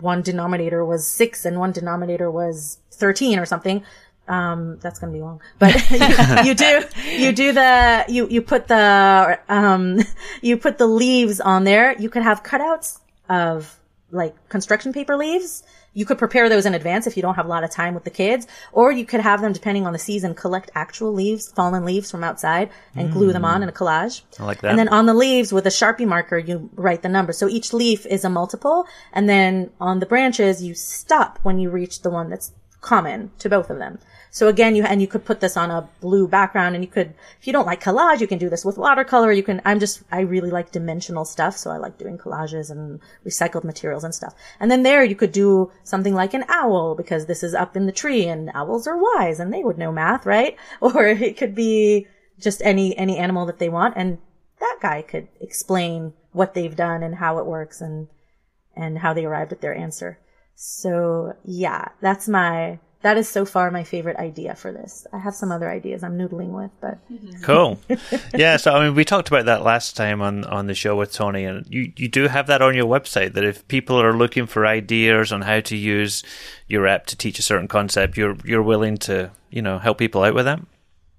[0.00, 3.82] one denominator was six and one denominator was 13 or something.
[4.28, 5.72] Um, that's going to be long, but
[6.44, 10.00] you, you do, you do the, you, you put the, um,
[10.42, 11.96] you put the leaves on there.
[11.96, 13.78] You could have cutouts of
[14.10, 15.62] like construction paper leaves.
[15.94, 18.04] You could prepare those in advance if you don't have a lot of time with
[18.04, 21.86] the kids, or you could have them, depending on the season, collect actual leaves, fallen
[21.86, 24.20] leaves from outside and glue them on in a collage.
[24.38, 24.68] I like that.
[24.68, 27.32] And then on the leaves with a Sharpie marker, you write the number.
[27.32, 28.86] So each leaf is a multiple.
[29.14, 33.48] And then on the branches, you stop when you reach the one that's common to
[33.48, 33.98] both of them.
[34.36, 37.14] So again, you, and you could put this on a blue background and you could,
[37.40, 39.32] if you don't like collage, you can do this with watercolor.
[39.32, 41.56] You can, I'm just, I really like dimensional stuff.
[41.56, 44.34] So I like doing collages and recycled materials and stuff.
[44.60, 47.86] And then there you could do something like an owl because this is up in
[47.86, 50.54] the tree and owls are wise and they would know math, right?
[50.82, 52.06] Or it could be
[52.38, 53.94] just any, any animal that they want.
[53.96, 54.18] And
[54.60, 58.08] that guy could explain what they've done and how it works and,
[58.76, 60.18] and how they arrived at their answer.
[60.54, 65.06] So yeah, that's my, that is so far my favorite idea for this.
[65.12, 66.98] I have some other ideas I'm noodling with, but
[67.42, 67.78] Cool.
[68.34, 71.12] yeah, so I mean, we talked about that last time on, on the show with
[71.12, 74.46] Tony, and you, you do have that on your website that if people are looking
[74.46, 76.22] for ideas on how to use
[76.66, 80.22] your app to teach a certain concept, you're you're willing to you know help people
[80.22, 80.60] out with that.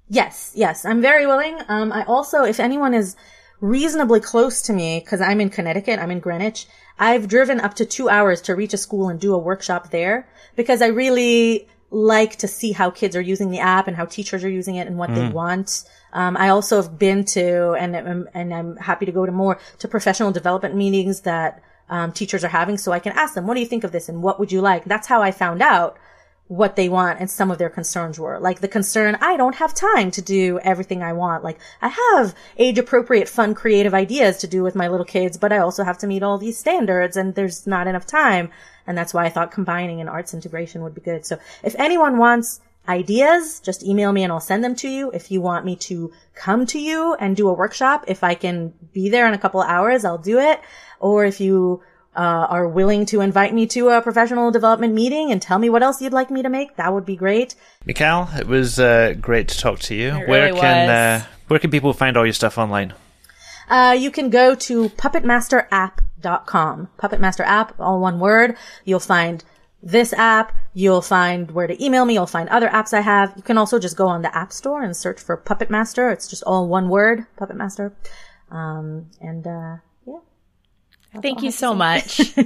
[0.09, 1.57] Yes, yes, I'm very willing.
[1.67, 3.15] Um, I also, if anyone is
[3.59, 6.67] reasonably close to me, because I'm in Connecticut, I'm in Greenwich,
[6.99, 10.27] I've driven up to two hours to reach a school and do a workshop there
[10.55, 14.43] because I really like to see how kids are using the app and how teachers
[14.43, 15.83] are using it and what they want.
[16.11, 19.59] Um, I also have been to, and, I'm- and I'm happy to go to more,
[19.79, 23.53] to professional development meetings that um, teachers are having so I can ask them, what
[23.53, 24.83] do you think of this and what would you like?
[24.85, 25.97] That's how I found out
[26.47, 28.39] what they want and some of their concerns were.
[28.39, 31.43] Like the concern, I don't have time to do everything I want.
[31.43, 35.51] Like I have age appropriate, fun, creative ideas to do with my little kids, but
[35.51, 38.49] I also have to meet all these standards and there's not enough time.
[38.85, 41.25] And that's why I thought combining an arts integration would be good.
[41.25, 45.11] So if anyone wants ideas, just email me and I'll send them to you.
[45.11, 48.73] If you want me to come to you and do a workshop, if I can
[48.93, 50.61] be there in a couple hours, I'll do it.
[50.99, 51.83] Or if you
[52.17, 55.83] uh, are willing to invite me to a professional development meeting and tell me what
[55.83, 57.55] else you'd like me to make, that would be great.
[57.85, 60.15] Michal, it was uh, great to talk to you.
[60.15, 61.21] It where really can was.
[61.21, 62.93] Uh, where can people find all your stuff online?
[63.69, 66.87] Uh, you can go to puppetmasterapp.com.
[66.97, 68.57] Puppetmaster app, all one word.
[68.83, 69.43] You'll find
[69.83, 70.55] this app.
[70.73, 72.15] You'll find where to email me.
[72.15, 73.33] You'll find other apps I have.
[73.35, 76.09] You can also just go on the App Store and search for Puppet Master.
[76.09, 77.93] It's just all one word, Puppet Master.
[78.49, 79.77] Um, and, uh, yeah.
[81.13, 82.21] That's Thank all you so much.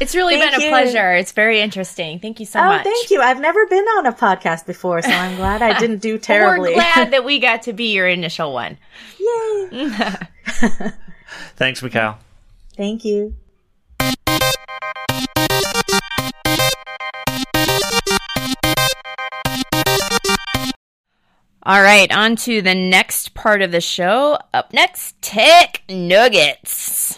[0.00, 0.68] It's really been a you.
[0.70, 1.12] pleasure.
[1.12, 2.18] It's very interesting.
[2.18, 2.82] Thank you so Oh, much.
[2.82, 3.20] thank you.
[3.20, 6.70] I've never been on a podcast before, so I'm glad I didn't do terribly.
[6.70, 8.78] We're glad that we got to be your initial one.
[9.20, 9.92] Yay.
[11.56, 12.16] Thanks, Michal.
[12.74, 13.34] Thank you.
[21.64, 24.36] All right, on to the next part of the show.
[24.52, 27.11] Up next, Tech Nuggets.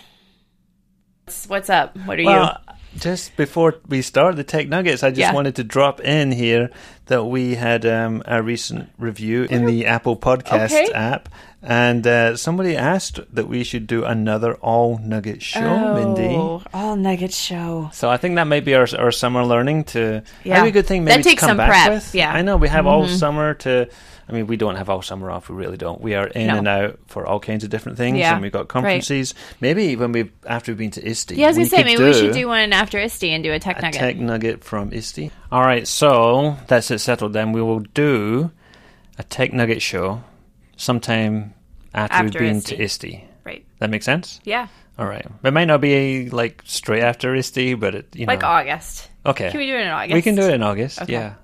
[1.49, 1.97] What's up?
[2.05, 2.29] What are you?
[2.29, 2.59] Well,
[2.97, 5.33] Just before we start the tech nuggets, I just Yeah.
[5.35, 6.71] wanted to drop in here
[7.07, 10.93] that we had um, a recent review in the Apple Podcast Okay.
[10.95, 11.29] app,
[11.61, 16.37] and uh, somebody asked that we should do another all nugget show, Mindy.
[16.37, 17.91] Oh, all nugget show.
[17.93, 20.59] So I think that might be our our summer learning to Yeah.
[20.59, 22.15] maybe a good thing That maybe to takes come some back prep, with.
[22.15, 22.29] yeah.
[22.29, 22.37] Mm-hmm.
[22.37, 23.89] I know we have all summer to.
[24.29, 25.49] I mean, we don't have all summer off.
[25.51, 26.01] We really don't.
[26.01, 26.57] We are in No.
[26.59, 28.33] and out for all kinds of different things, Yeah.
[28.33, 29.35] and we've got conferences.
[29.61, 31.33] Maybe when we after we've been to ISTE.
[31.37, 33.53] Yeah, I was we gonna say maybe we should do one after ISTE and do
[33.53, 34.01] a tech a nugget.
[34.01, 35.31] tech nugget from ISTE.
[35.53, 37.33] All right, so that's it settled.
[37.35, 38.51] Then we will do
[39.19, 40.23] a tech nugget show
[40.77, 41.55] sometime
[41.93, 42.69] after, After we've been ISTE.
[42.77, 43.25] to ISTE.
[43.45, 43.65] right.
[43.79, 44.41] That makes sense.
[44.45, 44.69] Yeah.
[44.99, 45.27] All right.
[45.43, 48.43] It might not be like straight after ISTE, but it you Like.
[48.43, 49.11] August.
[49.27, 49.51] Okay.
[49.51, 50.15] Can we do it in August?
[50.15, 51.03] We can do it in August.
[51.03, 51.13] Okay.
[51.13, 51.35] Yeah.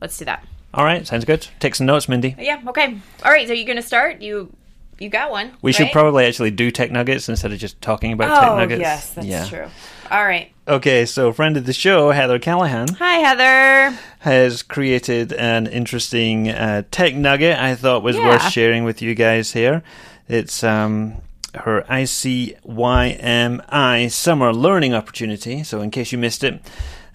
[0.00, 0.44] Let's do that.
[0.74, 1.06] All right.
[1.06, 1.46] Sounds good.
[1.60, 2.34] Take some notes, Mindy.
[2.38, 2.60] Yeah.
[2.68, 2.98] Okay.
[3.24, 3.46] All right.
[3.46, 4.22] So you're gonna start.
[4.22, 4.52] You
[4.98, 5.52] you got one.
[5.62, 8.80] We should probably actually do tech nuggets instead of just talking about Oh tech nuggets.
[8.80, 9.44] yes, that's yeah.
[9.46, 9.66] true.
[10.10, 10.52] All right.
[10.68, 13.98] Okay, so friend of the show, Heather Callahan, Hi, Heather.
[14.20, 18.28] has created an interesting uh, tech nugget I thought was Yeah.
[18.28, 19.82] worth sharing with you guys here.
[20.28, 21.14] It's um,
[21.54, 25.64] her ICYMI Summer Learning Opportunity.
[25.64, 26.60] So, in case you missed it,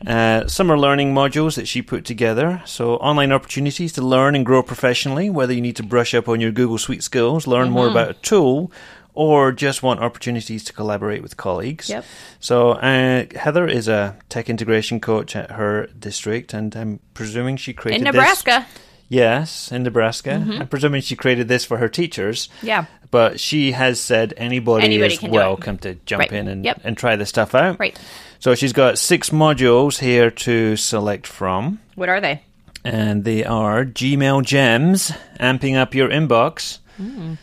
[0.05, 2.61] uh, summer learning modules that she put together.
[2.65, 6.39] So, online opportunities to learn and grow professionally, whether you need to brush up on
[6.39, 7.97] your Google Suite skills, learn more Mm-hmm.
[7.97, 8.71] about a tool,
[9.15, 11.89] or just want opportunities to collaborate with colleagues.
[11.89, 12.05] Yep.
[12.39, 17.73] So, uh, Heather is a tech integration coach at her district, and I'm presuming she
[17.73, 18.67] created In this- Nebraska.
[19.09, 20.31] Yes, in Nebraska.
[20.33, 22.49] I'm presuming she created this for her teachers.
[22.61, 22.85] Yeah.
[23.09, 25.39] But she has said anybody, Anybody is can do it.
[25.39, 26.31] welcome to jump Right.
[26.33, 26.81] in and, Yep.
[26.83, 27.79] and try this stuff out.
[27.79, 27.97] Right.
[28.39, 32.41] So she's got six modules here to select from, What are they?
[32.83, 36.79] and they are Gmail Gems, amping up your inbox.
[37.01, 37.37] Mm.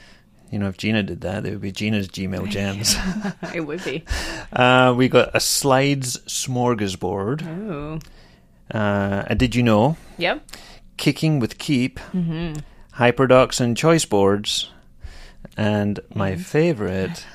[0.51, 2.95] You know, if Gina did that, it would be Gina's Gmail Gems.
[3.55, 4.05] it would be.
[4.53, 7.43] uh, we got a slides smorgasbord.
[7.71, 7.99] Ooh.
[8.71, 9.97] Uh, did you know?
[10.19, 10.43] Yep.
[10.97, 12.55] Kicking with Keep, Mm-hmm.
[13.03, 14.71] Hyperdocs and Choice Boards,
[15.57, 16.17] and Mm.
[16.17, 17.27] my favorite,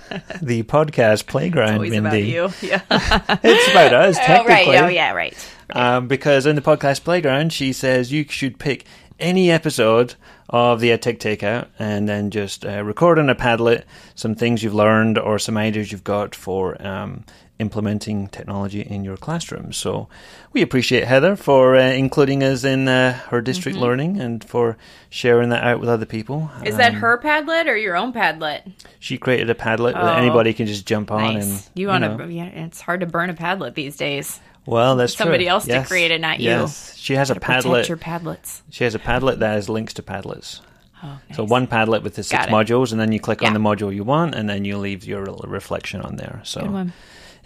[0.41, 1.73] the podcast Playground.
[1.75, 2.35] Always Mindy.
[2.37, 2.67] about you.
[2.69, 2.81] Yeah.
[3.43, 4.75] It's about us, oh, technically.
[4.75, 4.83] right.
[4.83, 5.11] Oh, yeah.
[5.11, 5.51] Right.
[5.71, 8.85] Um, because in the podcast Playground, she says you should pick
[9.19, 10.15] any episode
[10.49, 13.83] of the EdTech Takeout and then just uh, record on a Padlet
[14.15, 17.23] some things you've learned or some ideas you've got for um,
[17.59, 19.71] implementing technology in your classroom.
[19.73, 20.07] So
[20.53, 23.83] we appreciate Heather for uh, including us in uh, her district Mm-hmm.
[23.85, 24.77] learning and for
[25.09, 26.49] sharing that out with other people.
[26.65, 28.71] Is that Um, her Padlet or your own Padlet?
[28.99, 30.17] She created a Padlet that Oh.
[30.17, 31.43] anybody can just jump on Nice.
[31.45, 32.31] and you want to?
[32.31, 32.45] Yeah.
[32.45, 34.39] It's hard to burn a Padlet these days.
[34.65, 35.23] Well, that's true.
[35.25, 36.49] somebody else to create it, not you.
[36.49, 37.87] Yes, she has a Padlet.
[37.87, 38.61] your Padlets.
[38.69, 40.61] She has a Padlet that has links to Padlets.
[41.03, 43.47] Oh, So one Padlet with the six modules, and then you click Yeah.
[43.47, 46.41] on the module you want, and then you leave your little reflection on there.
[46.43, 46.89] So.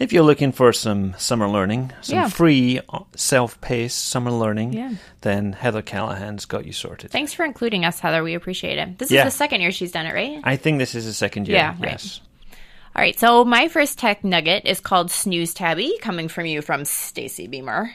[0.04, 2.30] If you're looking for some summer learning, some Yeah.
[2.30, 4.92] free, uh, self-paced summer learning, Yeah.
[5.22, 7.12] then Heather Callahan's got you sorted.
[7.12, 8.24] Thanks for including us, Heather.
[8.24, 8.98] We appreciate it.
[9.00, 9.22] This Yeah.
[9.26, 10.40] is the second year she's done it, right?
[10.44, 11.58] I think this is the second year.
[11.58, 11.92] Yeah, right.
[11.94, 12.22] yes.
[12.96, 16.86] All right, so my first tech nugget is called Snooze Tabby, coming from you from
[16.86, 17.90] Stacy Beamer.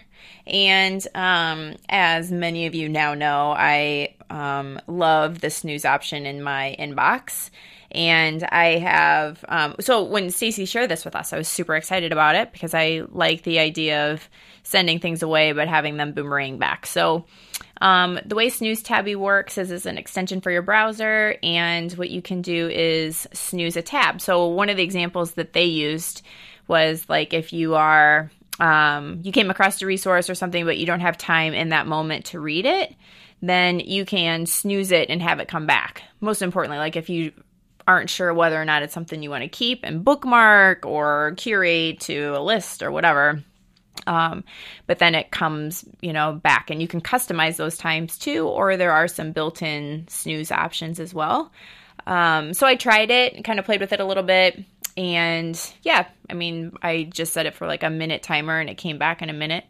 [0.46, 6.42] And um, as many of you now know, I um, love the snooze option in
[6.42, 7.50] my inbox.
[7.90, 12.12] And I have, um, so when Stacy shared this with us, I was super excited
[12.12, 14.28] about it because I like the idea of
[14.62, 16.84] sending things away but having them boomerang back.
[16.84, 17.24] So
[17.80, 22.10] um, the way Snooze Tabby works is it's an extension for your browser, and what
[22.10, 24.20] you can do is snooze a tab.
[24.20, 26.22] So one of the examples that they used
[26.66, 30.86] was like if you are um, you came across a resource or something, but you
[30.86, 32.94] don't have time in that moment to read it,
[33.40, 36.02] then you can snooze it and have it come back.
[36.20, 37.32] Most importantly, like if you
[37.88, 41.98] aren't sure whether or not it's something you want to keep and bookmark or curate
[42.00, 43.42] to a list or whatever,
[44.06, 44.44] um,
[44.86, 48.76] but then it comes, you know, back and you can customize those times too, or
[48.76, 51.50] there are some built in snooze options as well.
[52.06, 54.62] Um, so I tried it and kind of played with it a little bit.
[54.96, 58.78] And yeah, I mean, I just set it for like a minute timer and it
[58.78, 59.64] came back in a minute.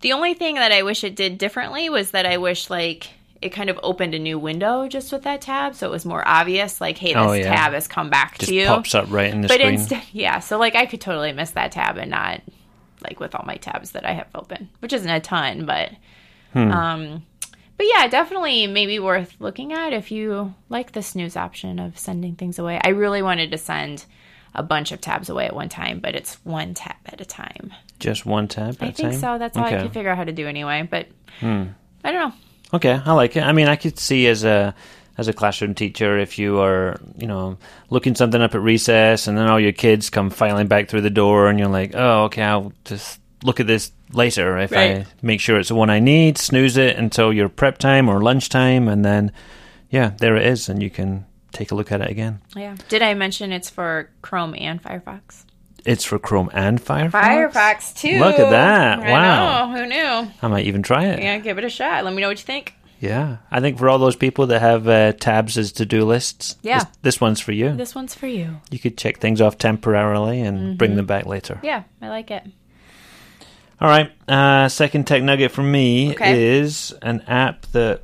[0.00, 3.10] The only thing that I wish it did differently was that I wish like
[3.42, 5.74] it kind of opened a new window just with that tab.
[5.74, 7.54] So it was more obvious, like, hey, this Oh, yeah.
[7.54, 9.74] tab has come back Just to you It pops up right in the but screen.
[9.74, 12.42] instead yeah so like i could totally miss that tab and not
[13.02, 15.90] like with all my tabs that i have open which isn't a ton but
[16.52, 16.70] Hmm.
[16.72, 17.22] um
[17.76, 22.34] but yeah definitely maybe worth looking at if you like the snooze option of sending
[22.34, 24.04] things away i really wanted to send
[24.54, 27.72] a bunch of tabs away at one time but it's one tab at a time
[28.00, 29.20] Just one tab at i think time?
[29.20, 29.76] so that's all okay.
[29.78, 31.06] i could figure out how to do anyway but
[31.38, 31.66] Hmm.
[32.04, 32.34] i don't know
[32.72, 33.42] Okay, I like it.
[33.42, 34.74] I mean, I could see as a
[35.18, 37.58] as a classroom teacher if you are, you know,
[37.90, 41.10] looking something up at recess and then all your kids come filing back through the
[41.10, 44.98] door and you're like, oh, okay, I'll just look at this later if Right.
[45.00, 48.22] I make sure it's the one I need, snooze it until your prep time or
[48.22, 49.32] lunchtime, and then,
[49.90, 52.40] yeah, there it is, and you can take a look at it again.
[52.56, 52.76] Yeah.
[52.88, 55.44] Did I mention it's for Chrome and Firefox?
[55.84, 57.10] It's for Chrome and Firefox.
[57.12, 58.18] Firefox too.
[58.18, 59.00] Look at that.
[59.00, 59.72] I Wow.
[59.72, 59.78] know.
[59.80, 60.30] Who knew?
[60.42, 61.22] I might even try it.
[61.22, 62.04] Yeah, give it a shot.
[62.04, 62.74] Let me know what you think.
[63.00, 66.80] Yeah, I think for all those people that have uh, tabs as to-do lists, Yeah.
[66.80, 67.74] this, this one's for you.
[67.74, 68.60] This one's for you.
[68.70, 70.76] You could check things off temporarily and Mm-hmm.
[70.76, 71.58] bring them back later.
[71.62, 72.42] Yeah, I like it.
[73.80, 76.58] All right, uh, second tech nugget from me Okay.
[76.58, 78.02] is an app that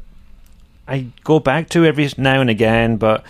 [0.88, 3.22] I go back to every now and again, but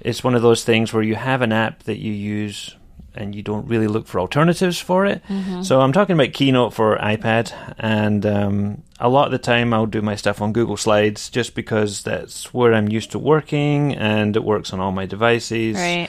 [0.00, 2.76] it's one of those things where you have an app that you use
[3.14, 5.22] and you don't really look for alternatives for it.
[5.62, 9.86] So I'm talking about Keynote for iPad, and um, a lot of the time I'll
[9.86, 14.36] do my stuff on Google Slides just because that's where I'm used to working and
[14.36, 15.76] it works on all my devices.
[15.76, 16.08] Right.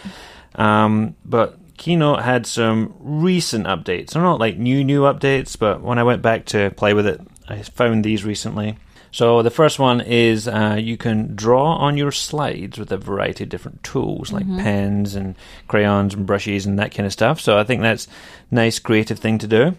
[0.55, 4.11] Um, but Keynote had some recent updates.
[4.11, 7.21] They're not like new, new updates, but when I went back to play with it,
[7.47, 8.77] I found these recently.
[9.11, 13.43] So the first one is uh, you can draw on your slides with a variety
[13.43, 15.35] of different tools like pens and
[15.67, 17.41] crayons and brushes and that kind of stuff.
[17.41, 18.07] So I think that's
[18.49, 19.77] nice, creative thing to do.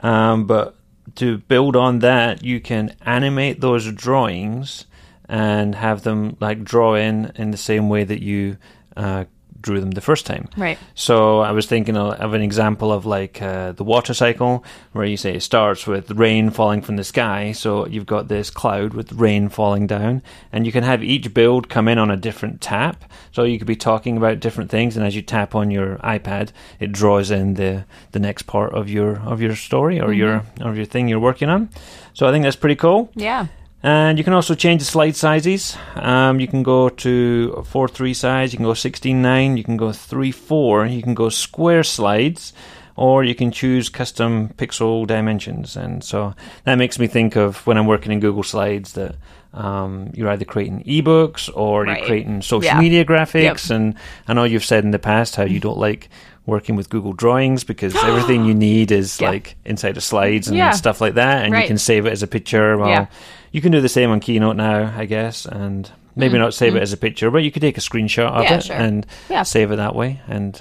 [0.00, 0.76] Um, but
[1.16, 4.84] to build on that, you can animate those drawings
[5.28, 8.58] and have them like draw in in the same way that you
[8.96, 9.24] uh,
[9.60, 10.48] drew them the first time.
[10.56, 10.78] Right.
[10.94, 15.16] So I was thinking of, an example of like uh, the water cycle, where you
[15.16, 17.52] say it starts with rain falling from the sky.
[17.52, 21.68] So you've got this cloud with rain falling down, and you can have each build
[21.68, 23.04] come in on a different tap.
[23.32, 26.50] So you could be talking about different things, and as you tap on your iPad,
[26.80, 30.74] it draws in the the next part of your of your story or your or
[30.74, 31.70] your thing you're working on.
[32.12, 33.10] So I think that's pretty cool.
[33.14, 33.46] Yeah.
[33.86, 35.76] And you can also change the slide sizes.
[35.94, 39.76] Um, you can go to 4 3 size, you can go 16 9, you can
[39.76, 42.52] go 3 4, you can go square slides,
[42.96, 45.76] or you can choose custom pixel dimensions.
[45.76, 46.34] And so
[46.64, 49.14] that makes me think of when I'm working in Google Slides that
[49.54, 51.98] um, you're either creating ebooks or Right.
[51.98, 52.80] you're creating social Yeah.
[52.80, 53.70] media graphics.
[53.70, 53.76] Yep.
[53.76, 53.94] And
[54.26, 56.08] I know you've said in the past how you don't like
[56.44, 59.30] working with Google Drawings because everything you need is Yeah.
[59.30, 60.72] like inside of slides and Yeah.
[60.72, 61.62] stuff like that, and Right.
[61.62, 62.76] you can save it as a picture.
[62.76, 63.08] Well.
[63.56, 66.82] You can do the same on Keynote now, I guess, and maybe not save it
[66.82, 68.52] as a picture, but you could take a screenshot of Mm-hmm.
[68.52, 68.76] Yeah, it sure.
[68.76, 69.42] and Yeah.
[69.44, 70.60] save it that way and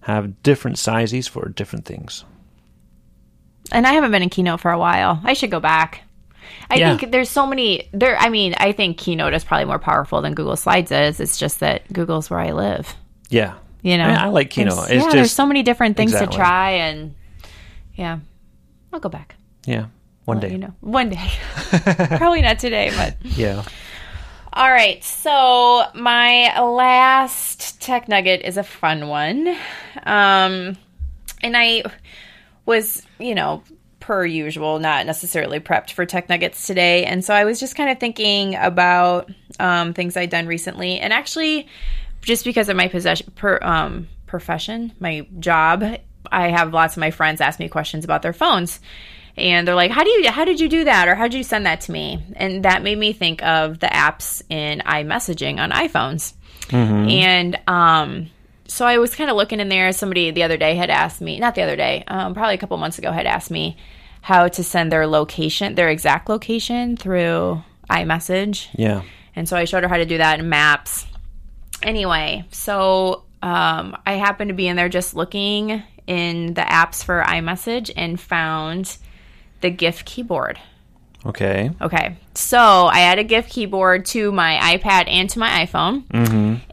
[0.00, 2.24] have different sizes for different things.
[3.70, 5.20] And I haven't been in Keynote for a while.
[5.22, 6.02] I should go back.
[6.68, 6.96] I Yeah.
[6.96, 10.34] think there's so many there I mean, I think Keynote is probably more powerful than
[10.34, 11.20] Google Slides is.
[11.20, 12.92] It's just that Google's where I live.
[13.30, 13.54] Yeah.
[13.82, 14.04] You know.
[14.08, 14.88] I, I like Keynote.
[14.90, 16.32] Yeah, just, there's so many different things Exactly.
[16.36, 17.14] to try and
[17.94, 18.18] yeah.
[18.92, 19.36] I'll go back.
[19.64, 19.86] yeah,
[20.24, 20.52] one day.
[20.52, 20.74] You know.
[20.80, 21.30] One day.
[22.16, 23.64] probably not today, but Yeah.
[24.54, 29.48] All right, so my last tech nugget is a fun one.
[30.02, 30.76] Um,
[31.42, 31.84] and I
[32.66, 33.62] was, you know,
[33.98, 37.06] per usual, not necessarily prepped for tech nuggets today.
[37.06, 40.98] And so I was just kind of thinking about um, things I'd done recently.
[40.98, 41.66] And actually,
[42.20, 45.82] just because of my possession, per, um, profession, my job,
[46.30, 48.80] I have lots of my friends ask me questions about their phones
[49.36, 51.08] and they're like how do you how did you do that?
[51.08, 52.22] Or how did you send that to me?
[52.36, 56.34] And that made me think of the apps in iMessaging on iPhones.
[57.08, 58.30] And um
[58.68, 59.92] so I was kind of looking in there.
[59.92, 62.76] Somebody the other day had asked me not the other day um, probably a couple
[62.78, 63.76] months ago had asked me
[64.22, 68.68] how to send their location their exact location through iMessage.
[68.74, 69.02] Yeah.
[69.36, 71.06] and so I showed her how to do that in maps.
[71.82, 77.22] Anyway, so um, I happened to be in there just looking in the apps for
[77.26, 78.96] iMessage and found
[79.62, 80.58] the GIF keyboard.
[81.24, 81.70] Okay.
[81.80, 86.04] Okay, so I add a GIF keyboard to my iPad and to my iPhone,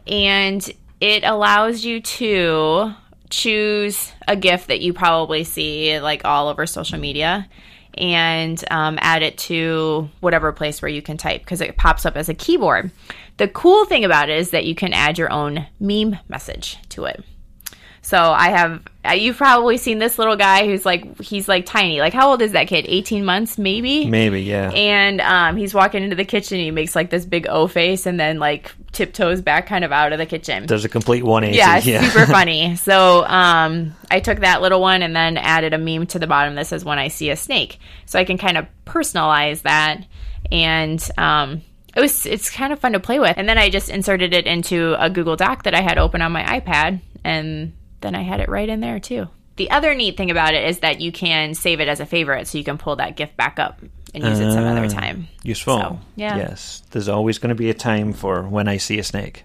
[0.06, 2.92] and it allows you to
[3.30, 7.48] choose a GIF that you probably see like all over social media
[7.94, 12.16] and um, add it to whatever place where you can type because it pops up
[12.16, 12.90] as a keyboard.
[13.36, 17.04] The cool thing about it is that you can add your own meme message to
[17.04, 17.24] it.
[18.02, 22.00] So I have uh, you've probably seen this little guy who's like he's like tiny.
[22.00, 22.84] Like how old is that kid?
[22.88, 24.06] 18 months maybe?
[24.06, 24.70] Maybe, yeah.
[24.70, 26.58] and um, he's walking into the kitchen.
[26.58, 29.92] And he makes like this big O face, and then like tiptoes back, kind of
[29.92, 30.66] out of the kitchen.
[30.66, 31.56] There's a complete 180.
[31.56, 32.08] yeah, yeah.
[32.08, 32.76] super funny.
[32.76, 36.54] So um, I took that little one and then added a meme to the bottom
[36.56, 40.04] that says "When I see a snake," so I can kind of personalize that,
[40.50, 41.62] and um,
[41.96, 43.36] it was it's kind of fun to play with.
[43.36, 46.32] And then I just inserted it into a Google Doc that I had open on
[46.32, 49.28] my iPad, and then I had it right in there too.
[49.56, 52.46] The other neat thing about it is that you can save it as a favorite,
[52.48, 53.80] so you can pull that gift back up
[54.14, 55.28] and use it some other ah, time.
[55.42, 55.78] Useful.
[55.78, 56.36] So, yeah.
[56.36, 56.82] Yes.
[56.90, 59.44] There's always going to be a time for when I see a snake.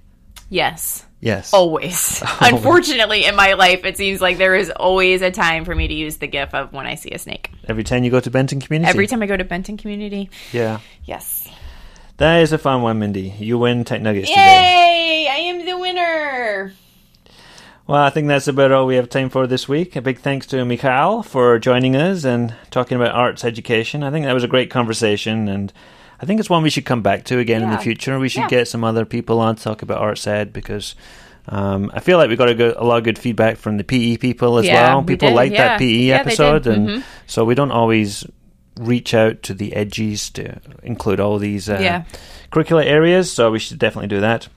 [0.49, 1.05] Yes.
[1.19, 1.53] Yes.
[1.53, 2.23] Always.
[2.39, 5.93] Unfortunately, in my life, it seems like there is always a time for me to
[5.93, 7.51] use the GIF of when I see a snake.
[7.67, 8.89] Every time you go to Benton Community?
[8.89, 10.29] Every time I go to Benton Community.
[10.51, 10.79] Yeah.
[11.03, 11.49] Yes.
[12.17, 13.33] That is a fun one, Mindy.
[13.37, 14.41] You win Tech Nuggets today.
[14.41, 15.27] Yay!
[15.29, 16.73] I am the winner.
[17.87, 19.95] Well, I think that's about all we have time for this week.
[19.95, 24.01] A big thanks to Michal for joining us and talking about arts education.
[24.01, 25.71] I think that was a great conversation, and
[26.19, 28.17] I think it's one we should come back to again in the future.
[28.17, 28.49] We should Yeah.
[28.49, 30.95] get some other people on to talk about arts ed because
[31.47, 33.83] um, I feel like we got a, good, a lot of good feedback from the
[33.83, 35.03] PE people as Yeah, well.
[35.03, 35.67] People liked yeah.
[35.67, 37.03] that PE Yeah, episode, and Mhm.
[37.27, 38.25] so we don't always
[38.79, 42.03] reach out to the edgies to include all these uh, Yeah.
[42.51, 43.31] curricular areas.
[43.31, 44.47] So we should definitely do that.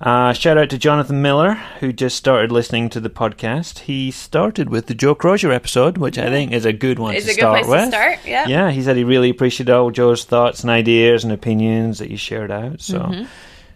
[0.00, 3.80] Uh, shout out to Jonathan Miller, who just started listening to the podcast.
[3.80, 7.26] He started with the Joe Crozier episode, which I think is a good one It's
[7.26, 7.80] to a good start place with.
[7.80, 8.18] to start.
[8.24, 8.46] Yeah.
[8.46, 12.16] Yeah, he said he really appreciated all Joe's thoughts and ideas and opinions that you
[12.16, 12.80] shared out.
[12.80, 13.26] So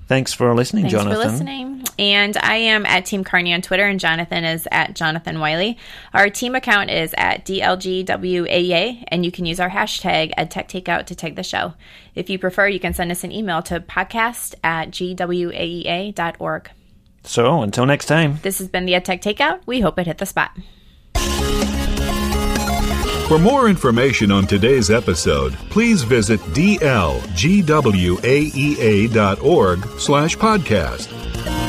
[0.07, 0.85] thanks for listening.
[0.85, 1.23] Thanks Jonathan.
[1.23, 1.85] for listening.
[1.99, 5.79] And I am at Team Cairney on Twitter, and Jonathan is at Jonathan Wylie.
[6.15, 11.37] Our team account is at DLGWAEA, and you can use our hashtag EdTechTakeout to tag
[11.37, 11.75] the show.
[12.15, 16.71] If you prefer, you can send us an email to podcast at GWAEA.org.
[17.25, 18.39] So until next time.
[18.43, 19.61] This has been the EdTech Takeout.
[19.67, 20.57] We hope it hit the spot.
[23.33, 26.99] For more information on today's episode, please visit dlgwaea.org
[29.99, 31.62] slash podcast.